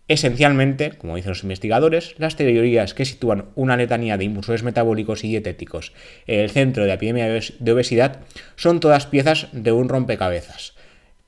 Esencialmente, 0.07 0.91
como 0.91 1.15
dicen 1.15 1.31
los 1.31 1.43
investigadores, 1.43 2.13
las 2.17 2.35
teorías 2.35 2.93
que 2.93 3.05
sitúan 3.05 3.45
una 3.55 3.75
letanía 3.75 4.17
de 4.17 4.23
impulsores 4.23 4.63
metabólicos 4.63 5.23
y 5.23 5.29
dietéticos 5.29 5.93
en 6.27 6.41
el 6.41 6.51
centro 6.51 6.83
de 6.83 6.89
la 6.89 6.93
epidemia 6.93 7.27
de 7.27 7.71
obesidad 7.71 8.19
son 8.55 8.79
todas 8.79 9.07
piezas 9.07 9.47
de 9.51 9.71
un 9.71 9.89
rompecabezas, 9.89 10.75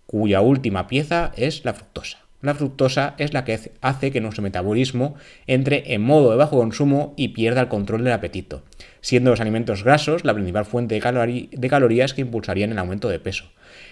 cuya 0.05 0.41
última 0.41 0.87
pieza 0.87 1.33
es 1.35 1.65
la 1.65 1.73
fructosa. 1.73 2.28
La 2.41 2.55
fructosa 2.55 3.15
es 3.17 3.33
la 3.33 3.43
que 3.43 3.59
hace 3.81 4.11
que 4.11 4.21
nuestro 4.21 4.43
metabolismo 4.43 5.15
entre 5.45 5.93
en 5.93 6.01
modo 6.01 6.31
de 6.31 6.37
bajo 6.37 6.57
consumo 6.57 7.13
y 7.17 7.29
pierda 7.29 7.61
el 7.61 7.67
control 7.67 8.03
del 8.03 8.13
apetito, 8.13 8.63
siendo 9.01 9.29
los 9.29 9.41
alimentos 9.41 9.83
grasos 9.83 10.23
la 10.23 10.33
principal 10.33 10.65
fuente 10.65 10.95
de, 10.95 11.69
calorías 11.69 12.13
que 12.13 12.21
impulsarían 12.21 12.71
el 12.71 12.79
aumento 12.79 13.09
de 13.09 13.19
peso. 13.19 13.51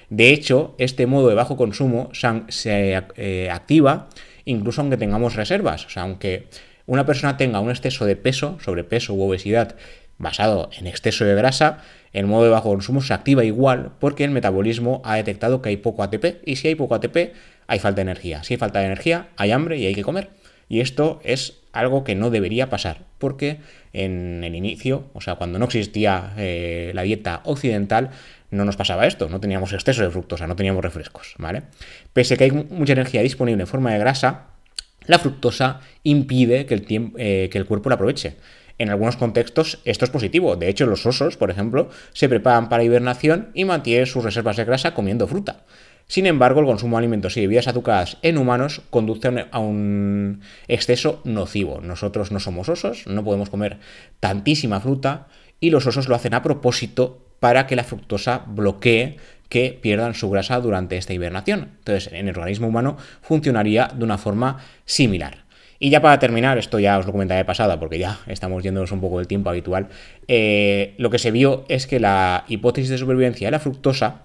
De 0.10 0.30
hecho, 0.30 0.75
este 0.77 1.08
modo 1.08 1.27
de 1.27 1.36
bajo 1.36 1.58
consumo 1.58 2.10
se 2.13 3.04
eh, 3.18 3.50
activa 3.51 4.08
incluso 4.48 4.82
aunque 4.82 4.98
tengamos 4.98 5.36
reservas. 5.36 5.86
O 5.86 5.89
sea, 5.89 6.04
aunque 6.04 6.48
una 6.86 7.06
persona 7.06 7.38
tenga 7.38 7.60
un 7.60 7.70
exceso 7.70 8.06
de 8.06 8.16
peso, 8.16 8.58
sobrepeso 8.63 9.13
u 9.13 9.22
obesidad 9.22 9.75
basado 10.18 10.70
en 10.77 10.88
exceso 10.88 11.25
de 11.25 11.36
grasa, 11.36 11.80
el 12.13 12.25
modo 12.25 12.46
de 12.46 12.50
bajo 12.50 12.70
consumo 12.70 13.01
se 13.01 13.13
activa 13.13 13.44
igual 13.44 13.92
porque 14.00 14.24
el 14.24 14.32
metabolismo 14.32 15.01
ha 15.06 15.16
detectado 15.16 15.62
que 15.62 15.70
hay 15.70 15.77
poco 15.77 16.01
ATP 16.01 16.42
y 16.46 16.56
si 16.56 16.70
hay 16.70 16.75
poco 16.75 16.96
ATP 16.96 17.34
hay 17.68 17.80
falta 17.80 17.98
de 17.98 18.04
energía. 18.04 18.44
Si 18.44 18.54
hay 18.54 18.58
falta 18.58 18.80
de 18.80 18.86
energía 18.86 19.30
hay 19.38 19.52
hambre 19.52 19.78
y 19.78 19.86
hay 19.86 19.96
que 19.96 20.04
comer. 20.04 20.30
Y 20.70 20.82
esto 20.82 21.22
es 21.24 21.60
algo 21.72 22.03
que 22.03 22.16
no 22.16 22.30
debería 22.30 22.70
pasar 22.70 23.06
porque 23.20 23.60
en 23.94 24.44
el 24.44 24.56
inicio, 24.56 25.06
o 25.14 25.22
sea, 25.22 25.36
cuando 25.36 25.60
no 25.60 25.66
existía 25.66 26.34
eh, 26.38 26.92
la 26.94 27.03
dieta 27.03 27.42
occidental, 27.46 28.12
no 28.51 28.64
nos 28.66 28.77
pasaba 28.77 29.08
esto, 29.08 29.30
no 29.30 29.40
teníamos 29.40 29.74
exceso 29.74 30.03
de 30.03 30.10
fructosa, 30.10 30.48
no 30.48 30.56
teníamos 30.56 30.84
refrescos, 30.84 31.36
¿vale? 31.38 31.64
Pese 32.14 32.36
a 32.36 32.38
que 32.38 32.46
hay 32.46 32.51
mucha 32.51 32.94
energía 32.94 33.22
disponible 33.22 33.62
en 33.62 33.68
forma 33.68 33.92
de 33.92 34.00
grasa, 34.00 34.46
la 35.06 35.20
fructosa 35.20 35.82
impide 36.03 36.66
que 36.66 36.74
el, 36.74 37.12
eh, 37.18 37.50
que 37.51 37.58
el 37.58 37.66
cuerpo 37.66 37.90
la 37.90 37.96
aproveche. 37.96 38.36
En 38.77 38.90
algunos 38.90 39.18
contextos 39.18 39.80
esto 39.86 40.06
es 40.06 40.12
positivo. 40.12 40.56
De 40.56 40.70
hecho, 40.70 40.86
los 40.86 41.06
osos, 41.06 41.36
por 41.36 41.50
ejemplo, 41.50 41.90
se 42.14 42.30
preparan 42.30 42.70
para 42.70 42.84
hibernación 42.84 43.50
y 43.53 43.66
mantienen 43.66 44.06
sus 44.06 44.24
reservas 44.24 44.58
de 44.58 44.66
grasa 44.66 44.94
comiendo 44.94 45.27
fruta. 45.27 45.62
Sin 46.07 46.25
embargo, 46.25 46.61
el 46.61 46.65
consumo 46.65 46.96
de 46.96 47.00
alimentos 47.00 47.35
y 47.35 47.41
bebidas 47.41 47.67
azucaradas 47.67 48.17
en 48.22 48.37
humanos 48.37 48.81
conduce 48.89 49.46
a 49.51 49.59
un 49.59 50.41
exceso 50.70 51.22
nocivo. 51.25 51.81
Nosotros 51.81 52.31
no 52.31 52.39
somos 52.39 52.70
osos, 52.70 53.05
no 53.07 53.24
podemos 53.24 53.50
comer 53.50 53.77
tantísima 54.22 54.79
fruta 54.79 55.27
y 55.59 55.70
los 55.70 55.85
osos 55.85 56.07
lo 56.07 56.15
hacen 56.15 56.33
a 56.33 56.43
propósito 56.43 57.25
para 57.39 57.67
que 57.67 57.75
la 57.75 57.83
fructosa 57.83 58.43
bloquee 58.48 59.17
que 59.50 59.77
pierdan 59.81 60.13
su 60.13 60.29
grasa 60.29 60.59
durante 60.59 60.98
esta 60.98 61.13
hibernación. 61.13 61.72
Entonces, 61.79 62.11
en 62.13 62.27
el 62.27 62.37
organismo 62.37 62.67
humano 62.67 62.98
funcionaría 63.22 63.89
de 63.93 64.03
una 64.03 64.17
forma 64.17 64.57
similar. 64.85 65.46
Y 65.79 65.89
ya 65.89 66.01
para 66.01 66.17
terminar, 66.20 66.57
esto 66.57 66.79
ya 66.79 66.98
os 66.98 67.05
lo 67.05 67.11
comentaré 67.11 67.39
de 67.39 67.46
pasada 67.46 67.79
porque 67.79 68.00
ya 68.00 68.20
estamos 68.27 68.63
yéndonos 68.63 68.91
un 68.91 69.00
poco 69.00 69.20
del 69.20 69.27
tiempo 69.27 69.50
habitual, 69.50 69.89
eh, 70.27 70.96
lo 70.98 71.09
que 71.09 71.20
se 71.20 71.31
vio 71.31 71.65
es 71.70 71.85
que 71.85 72.00
la 72.00 72.46
hipótesis 72.48 72.89
de 72.89 72.98
supervivencia 72.98 73.48
de 73.48 73.51
la 73.51 73.59
fructosa 73.59 74.24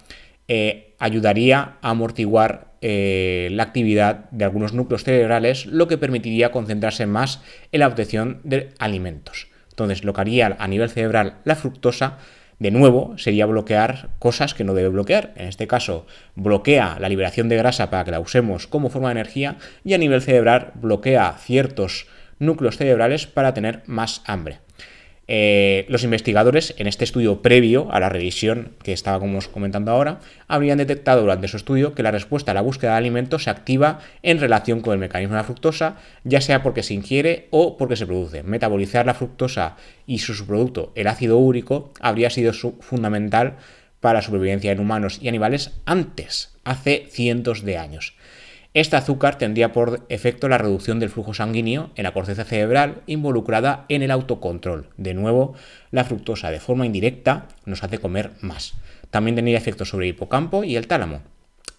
eh, 0.48 0.94
ayudaría 0.98 1.76
a 1.80 1.90
amortiguar 1.90 2.72
eh, 2.80 3.48
la 3.52 3.62
actividad 3.62 4.30
de 4.30 4.44
algunos 4.44 4.72
núcleos 4.72 5.04
cerebrales, 5.04 5.66
lo 5.66 5.88
que 5.88 5.98
permitiría 5.98 6.50
concentrarse 6.50 7.06
más 7.06 7.40
en 7.70 7.80
la 7.80 7.88
obtención 7.88 8.40
de 8.44 8.70
alimentos. 8.78 9.48
Entonces, 9.70 10.04
lo 10.04 10.12
que 10.12 10.20
haría 10.20 10.56
a 10.58 10.68
nivel 10.68 10.90
cerebral 10.90 11.38
la 11.44 11.56
fructosa 11.56 12.18
de 12.62 12.70
nuevo, 12.70 13.18
sería 13.18 13.46
bloquear 13.46 14.10
cosas 14.20 14.54
que 14.54 14.62
no 14.62 14.74
debe 14.74 14.88
bloquear. 14.88 15.32
En 15.34 15.48
este 15.48 15.66
caso, 15.66 16.06
bloquea 16.36 16.96
la 17.00 17.08
liberación 17.08 17.48
de 17.48 17.56
grasa 17.56 17.90
para 17.90 18.04
que 18.04 18.12
la 18.12 18.20
usemos 18.20 18.68
como 18.68 18.88
forma 18.88 19.08
de 19.08 19.20
energía 19.20 19.56
y 19.84 19.94
a 19.94 19.98
nivel 19.98 20.22
cerebral 20.22 20.70
bloquea 20.74 21.32
ciertos 21.40 22.06
núcleos 22.38 22.76
cerebrales 22.76 23.26
para 23.26 23.52
tener 23.52 23.82
más 23.86 24.22
hambre. 24.26 24.60
Eh, 25.28 25.86
los 25.88 26.02
investigadores, 26.02 26.74
en 26.78 26.88
este 26.88 27.04
estudio 27.04 27.42
previo 27.42 27.92
a 27.92 28.00
la 28.00 28.08
revisión 28.08 28.72
que 28.82 28.92
estábamos 28.92 29.46
comentando 29.48 29.92
ahora, 29.92 30.18
habrían 30.48 30.78
detectado 30.78 31.20
durante 31.22 31.48
su 31.48 31.56
estudio 31.56 31.94
que 31.94 32.02
la 32.02 32.10
respuesta 32.10 32.50
a 32.50 32.54
la 32.54 32.60
búsqueda 32.60 32.92
de 32.92 32.98
alimentos 32.98 33.44
se 33.44 33.50
activa 33.50 34.00
en 34.22 34.40
relación 34.40 34.80
con 34.80 34.94
el 34.94 34.98
mecanismo 34.98 35.34
de 35.34 35.40
la 35.40 35.44
fructosa, 35.44 35.96
ya 36.24 36.40
sea 36.40 36.62
porque 36.62 36.82
se 36.82 36.94
ingiere 36.94 37.46
o 37.50 37.76
porque 37.76 37.96
se 37.96 38.06
produce. 38.06 38.42
Metabolizar 38.42 39.06
la 39.06 39.14
fructosa 39.14 39.76
y 40.06 40.18
su 40.18 40.34
subproducto, 40.34 40.92
el 40.96 41.06
ácido 41.06 41.38
úrico, 41.38 41.92
habría 42.00 42.30
sido 42.30 42.52
fundamental 42.52 43.56
para 44.00 44.18
la 44.18 44.22
supervivencia 44.22 44.72
en 44.72 44.80
humanos 44.80 45.20
y 45.22 45.28
animales 45.28 45.70
antes, 45.86 46.56
hace 46.64 47.06
cientos 47.08 47.64
de 47.64 47.78
años. 47.78 48.14
Este 48.74 48.96
azúcar 48.96 49.36
tendría 49.36 49.72
por 49.72 50.06
efecto 50.08 50.48
la 50.48 50.56
reducción 50.56 50.98
del 50.98 51.10
flujo 51.10 51.34
sanguíneo 51.34 51.90
en 51.94 52.04
la 52.04 52.12
corteza 52.12 52.44
cerebral 52.44 53.02
involucrada 53.06 53.84
en 53.90 54.02
el 54.02 54.10
autocontrol. 54.10 54.88
De 54.96 55.12
nuevo, 55.12 55.54
la 55.90 56.04
fructosa 56.04 56.50
de 56.50 56.58
forma 56.58 56.86
indirecta 56.86 57.48
nos 57.66 57.82
hace 57.82 57.98
comer 57.98 58.30
más. 58.40 58.72
También 59.10 59.36
tendría 59.36 59.58
efectos 59.58 59.90
sobre 59.90 60.06
el 60.06 60.14
hipocampo 60.14 60.64
y 60.64 60.76
el 60.76 60.86
tálamo. 60.86 61.20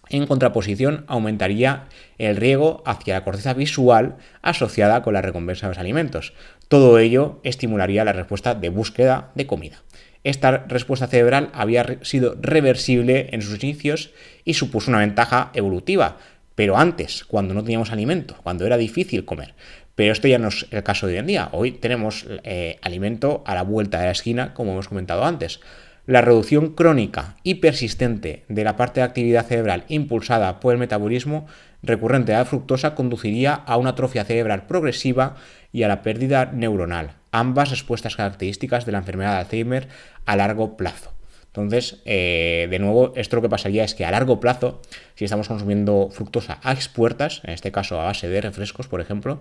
En 0.08 0.28
contraposición, 0.28 1.04
aumentaría 1.08 1.86
el 2.18 2.36
riego 2.36 2.84
hacia 2.86 3.14
la 3.14 3.24
corteza 3.24 3.54
visual 3.54 4.16
asociada 4.40 5.02
con 5.02 5.14
la 5.14 5.22
recompensa 5.22 5.66
de 5.66 5.70
los 5.72 5.78
alimentos. 5.78 6.32
Todo 6.68 7.00
ello 7.00 7.40
estimularía 7.42 8.04
la 8.04 8.12
respuesta 8.12 8.54
de 8.54 8.68
búsqueda 8.68 9.32
de 9.34 9.48
comida. 9.48 9.82
Esta 10.22 10.64
respuesta 10.68 11.06
cerebral 11.06 11.50
había 11.52 11.98
sido 12.02 12.36
reversible 12.40 13.28
en 13.32 13.42
sus 13.42 13.62
inicios 13.62 14.12
y 14.44 14.54
supuso 14.54 14.90
una 14.90 15.00
ventaja 15.00 15.50
evolutiva, 15.52 16.16
pero 16.54 16.76
antes, 16.76 17.24
cuando 17.24 17.54
no 17.54 17.62
teníamos 17.62 17.90
alimento, 17.90 18.36
cuando 18.42 18.66
era 18.66 18.76
difícil 18.76 19.24
comer. 19.24 19.54
Pero 19.94 20.12
esto 20.12 20.28
ya 20.28 20.38
no 20.38 20.48
es 20.48 20.66
el 20.70 20.82
caso 20.82 21.06
de 21.06 21.14
hoy 21.14 21.18
en 21.20 21.26
día. 21.26 21.48
Hoy 21.52 21.72
tenemos 21.72 22.26
eh, 22.28 22.78
alimento 22.82 23.42
a 23.46 23.54
la 23.54 23.62
vuelta 23.62 23.98
de 23.98 24.06
la 24.06 24.12
esquina, 24.12 24.54
como 24.54 24.72
hemos 24.72 24.88
comentado 24.88 25.24
antes. 25.24 25.60
La 26.06 26.20
reducción 26.20 26.74
crónica 26.74 27.36
y 27.42 27.54
persistente 27.54 28.44
de 28.48 28.64
la 28.64 28.76
parte 28.76 29.00
de 29.00 29.06
actividad 29.06 29.46
cerebral 29.46 29.84
impulsada 29.88 30.60
por 30.60 30.74
el 30.74 30.78
metabolismo 30.78 31.46
recurrente 31.82 32.32
de 32.32 32.38
la 32.38 32.44
fructosa 32.44 32.94
conduciría 32.94 33.54
a 33.54 33.76
una 33.76 33.90
atrofia 33.90 34.24
cerebral 34.24 34.66
progresiva 34.66 35.36
y 35.72 35.82
a 35.82 35.88
la 35.88 36.02
pérdida 36.02 36.50
neuronal, 36.52 37.12
ambas 37.30 37.70
respuestas 37.70 38.16
características 38.16 38.84
de 38.84 38.92
la 38.92 38.98
enfermedad 38.98 39.32
de 39.32 39.38
Alzheimer 39.38 39.88
a 40.26 40.36
largo 40.36 40.76
plazo. 40.76 41.13
Entonces, 41.54 42.02
eh, 42.04 42.66
de 42.68 42.80
nuevo, 42.80 43.12
esto 43.14 43.36
lo 43.36 43.42
que 43.42 43.48
pasaría 43.48 43.84
es 43.84 43.94
que 43.94 44.04
a 44.04 44.10
largo 44.10 44.40
plazo, 44.40 44.82
si 45.14 45.24
estamos 45.24 45.46
consumiendo 45.46 46.08
fructosa 46.10 46.58
a 46.64 46.72
expuertas, 46.72 47.42
en 47.44 47.52
este 47.52 47.70
caso 47.70 48.00
a 48.00 48.04
base 48.06 48.28
de 48.28 48.40
refrescos, 48.40 48.88
por 48.88 49.00
ejemplo, 49.00 49.38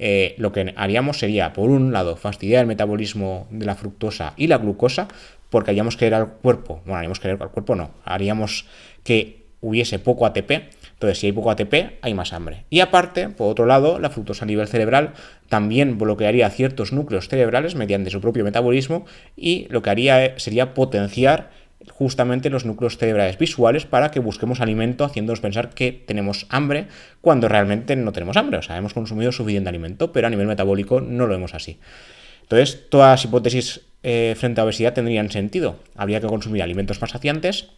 eh, 0.00 0.34
lo 0.36 0.50
que 0.50 0.74
haríamos 0.76 1.20
sería, 1.20 1.52
por 1.52 1.70
un 1.70 1.92
lado, 1.92 2.16
fastidiar 2.16 2.62
el 2.62 2.66
metabolismo 2.66 3.46
de 3.52 3.66
la 3.66 3.76
fructosa 3.76 4.34
y 4.36 4.48
la 4.48 4.58
glucosa, 4.58 5.06
porque 5.48 5.70
haríamos 5.70 5.96
que 5.96 6.12
al 6.12 6.26
cuerpo, 6.26 6.82
bueno, 6.86 6.98
haríamos 6.98 7.20
que 7.20 7.28
al 7.28 7.38
cuerpo 7.38 7.76
no, 7.76 7.92
haríamos 8.04 8.66
que 9.04 9.44
hubiese 9.60 10.00
poco 10.00 10.26
ATP, 10.26 10.50
entonces 11.04 11.20
si 11.20 11.26
hay 11.26 11.32
poco 11.32 11.50
ATP 11.50 11.98
hay 12.00 12.14
más 12.14 12.32
hambre. 12.32 12.64
Y 12.70 12.80
aparte, 12.80 13.28
por 13.28 13.50
otro 13.50 13.66
lado, 13.66 13.98
la 13.98 14.10
fructosa 14.10 14.44
a 14.44 14.46
nivel 14.46 14.66
cerebral 14.66 15.12
también 15.48 15.98
bloquearía 15.98 16.48
ciertos 16.50 16.92
núcleos 16.92 17.28
cerebrales 17.28 17.74
mediante 17.74 18.10
su 18.10 18.20
propio 18.20 18.44
metabolismo 18.44 19.04
y 19.36 19.66
lo 19.68 19.82
que 19.82 19.90
haría 19.90 20.38
sería 20.38 20.72
potenciar 20.72 21.50
justamente 21.90 22.48
los 22.48 22.64
núcleos 22.64 22.96
cerebrales 22.96 23.36
visuales 23.36 23.84
para 23.84 24.10
que 24.10 24.18
busquemos 24.18 24.62
alimento 24.62 25.04
haciéndonos 25.04 25.40
pensar 25.40 25.70
que 25.70 25.92
tenemos 25.92 26.46
hambre 26.48 26.86
cuando 27.20 27.48
realmente 27.48 27.94
no 27.96 28.12
tenemos 28.12 28.38
hambre, 28.38 28.58
o 28.58 28.62
sea, 28.62 28.78
hemos 28.78 28.94
consumido 28.94 29.32
suficiente 29.32 29.68
alimento, 29.68 30.10
pero 30.10 30.26
a 30.26 30.30
nivel 30.30 30.46
metabólico 30.46 31.02
no 31.02 31.26
lo 31.26 31.34
vemos 31.34 31.52
así. 31.54 31.78
Entonces, 32.40 32.88
todas 32.88 33.10
las 33.10 33.24
hipótesis 33.26 33.82
eh, 34.02 34.34
frente 34.38 34.62
a 34.62 34.64
obesidad 34.64 34.94
tendrían 34.94 35.30
sentido. 35.30 35.76
Habría 35.94 36.20
que 36.20 36.26
consumir 36.26 36.62
alimentos 36.62 37.00
más 37.00 37.10
saciantes, 37.10 37.68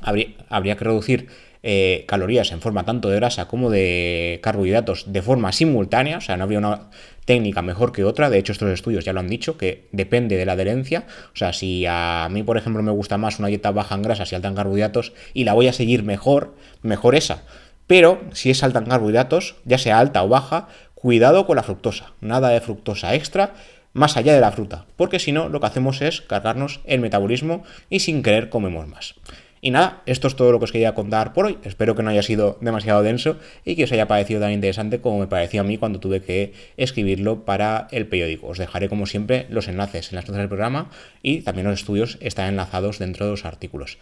habría, 0.00 0.76
que 0.76 0.84
reducir 0.84 1.28
eh, 1.62 2.04
calorías 2.06 2.52
en 2.52 2.60
forma 2.60 2.84
tanto 2.84 3.08
de 3.08 3.16
grasa 3.16 3.48
como 3.48 3.70
de 3.70 4.38
carbohidratos 4.42 5.12
de 5.12 5.22
forma 5.22 5.50
simultánea, 5.52 6.18
o 6.18 6.20
sea, 6.20 6.36
no 6.36 6.44
habría 6.44 6.58
una 6.58 6.90
técnica 7.24 7.62
mejor 7.62 7.92
que 7.92 8.04
otra, 8.04 8.28
de 8.28 8.38
hecho 8.38 8.52
estos 8.52 8.70
estudios 8.70 9.04
ya 9.04 9.14
lo 9.14 9.20
han 9.20 9.28
dicho, 9.28 9.56
que 9.56 9.88
depende 9.92 10.36
de 10.36 10.44
la 10.44 10.52
adherencia, 10.52 11.06
o 11.32 11.36
sea, 11.36 11.52
si 11.52 11.86
a 11.88 12.28
mí, 12.30 12.42
por 12.42 12.58
ejemplo, 12.58 12.82
me 12.82 12.92
gusta 12.92 13.16
más 13.16 13.38
una 13.38 13.48
dieta 13.48 13.70
baja 13.70 13.94
en 13.94 14.02
grasas 14.02 14.30
y 14.30 14.34
alta 14.34 14.48
en 14.48 14.54
carbohidratos 14.54 15.14
y 15.32 15.44
la 15.44 15.54
voy 15.54 15.68
a 15.68 15.72
seguir 15.72 16.02
mejor, 16.02 16.54
mejor 16.82 17.14
esa, 17.14 17.44
pero 17.86 18.20
si 18.32 18.50
es 18.50 18.62
alta 18.62 18.80
en 18.80 18.86
carbohidratos, 18.86 19.56
ya 19.64 19.78
sea 19.78 19.98
alta 19.98 20.22
o 20.22 20.28
baja, 20.28 20.68
cuidado 20.94 21.46
con 21.46 21.56
la 21.56 21.62
fructosa, 21.62 22.12
nada 22.20 22.48
de 22.50 22.60
fructosa 22.60 23.14
extra, 23.14 23.54
más 23.94 24.16
allá 24.16 24.34
de 24.34 24.40
la 24.40 24.52
fruta, 24.52 24.86
porque 24.96 25.18
si 25.18 25.32
no, 25.32 25.48
lo 25.48 25.60
que 25.60 25.66
hacemos 25.66 26.02
es 26.02 26.20
cargarnos 26.20 26.80
el 26.84 27.00
metabolismo 27.00 27.62
y 27.88 28.00
sin 28.00 28.22
querer 28.22 28.50
comemos 28.50 28.88
más. 28.88 29.14
Y 29.64 29.70
nada, 29.70 30.02
esto 30.04 30.28
es 30.28 30.36
todo 30.36 30.52
lo 30.52 30.58
que 30.58 30.64
os 30.64 30.72
quería 30.72 30.92
contar 30.92 31.32
por 31.32 31.46
hoy. 31.46 31.56
Espero 31.64 31.94
que 31.94 32.02
no 32.02 32.10
haya 32.10 32.22
sido 32.22 32.58
demasiado 32.60 33.02
denso 33.02 33.38
y 33.64 33.76
que 33.76 33.84
os 33.84 33.92
haya 33.92 34.06
parecido 34.06 34.38
tan 34.38 34.52
interesante 34.52 35.00
como 35.00 35.20
me 35.20 35.26
pareció 35.26 35.62
a 35.62 35.64
mí 35.64 35.78
cuando 35.78 36.00
tuve 36.00 36.20
que 36.20 36.52
escribirlo 36.76 37.46
para 37.46 37.88
el 37.90 38.06
periódico. 38.06 38.48
Os 38.48 38.58
dejaré 38.58 38.90
como 38.90 39.06
siempre 39.06 39.46
los 39.48 39.66
enlaces 39.66 40.10
en 40.10 40.16
las 40.16 40.26
notas 40.26 40.40
del 40.40 40.48
programa 40.48 40.90
y 41.22 41.40
también 41.40 41.66
los 41.66 41.80
estudios 41.80 42.18
están 42.20 42.50
enlazados 42.50 42.98
dentro 42.98 43.24
de 43.24 43.30
los 43.30 43.46
artículos. 43.46 43.96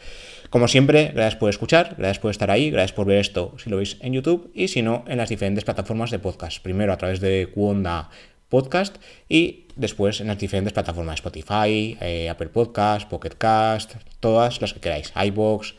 Como 0.51 0.67
siempre, 0.67 1.13
gracias 1.15 1.37
por 1.37 1.49
escuchar, 1.49 1.95
gracias 1.97 2.19
por 2.19 2.33
estar 2.33 2.51
ahí, 2.51 2.73
gracias 2.73 2.93
por 2.93 3.07
ver 3.07 3.19
esto 3.19 3.55
si 3.57 3.71
lo 3.71 3.77
veis 3.77 3.99
en 4.01 4.15
YouTube 4.15 4.51
y 4.55 4.67
si 4.67 4.83
no 4.83 5.05
en 5.07 5.19
las 5.19 5.29
diferentes 5.29 5.63
plataformas 5.63 6.11
de 6.11 6.19
podcast. 6.19 6.61
Primero 6.61 6.93
a 6.93 6.99
través 6.99 7.21
de 7.21 7.49
Cuonda 7.55 8.11
Podcast 8.53 8.97
y 9.31 9.65
después 9.77 10.21
en 10.21 10.27
las 10.27 10.39
diferentes 10.39 10.75
plataformas 10.75 11.15
Spotify, 11.15 11.97
eh, 12.03 12.29
Apple 12.29 12.49
Podcast, 12.49 13.09
Pocket 13.09 13.31
Cast, 13.39 13.95
todas 14.21 14.61
las 14.61 14.75
que 14.75 14.81
queráis, 14.81 15.11
iBox. 15.17 15.75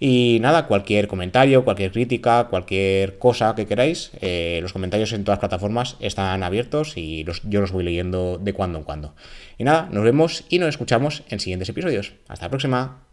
Y 0.00 0.38
nada, 0.40 0.66
cualquier 0.66 1.06
comentario, 1.06 1.62
cualquier 1.62 1.92
crítica, 1.92 2.48
cualquier 2.50 3.18
cosa 3.18 3.54
que 3.54 3.66
queráis, 3.66 4.10
eh, 4.20 4.58
los 4.60 4.72
comentarios 4.72 5.12
en 5.12 5.22
todas 5.22 5.36
las 5.36 5.48
plataformas 5.48 5.96
están 6.00 6.42
abiertos 6.42 6.96
y 6.96 7.24
yo 7.44 7.60
los 7.60 7.70
voy 7.70 7.84
leyendo 7.84 8.38
de 8.38 8.52
cuando 8.54 8.78
en 8.78 8.84
cuando. 8.84 9.14
Y 9.56 9.62
nada, 9.62 9.88
nos 9.92 10.02
vemos 10.02 10.44
y 10.48 10.58
nos 10.58 10.70
escuchamos 10.70 11.22
en 11.28 11.38
siguientes 11.38 11.68
episodios. 11.68 12.14
Hasta 12.26 12.46
la 12.46 12.50
próxima. 12.50 13.09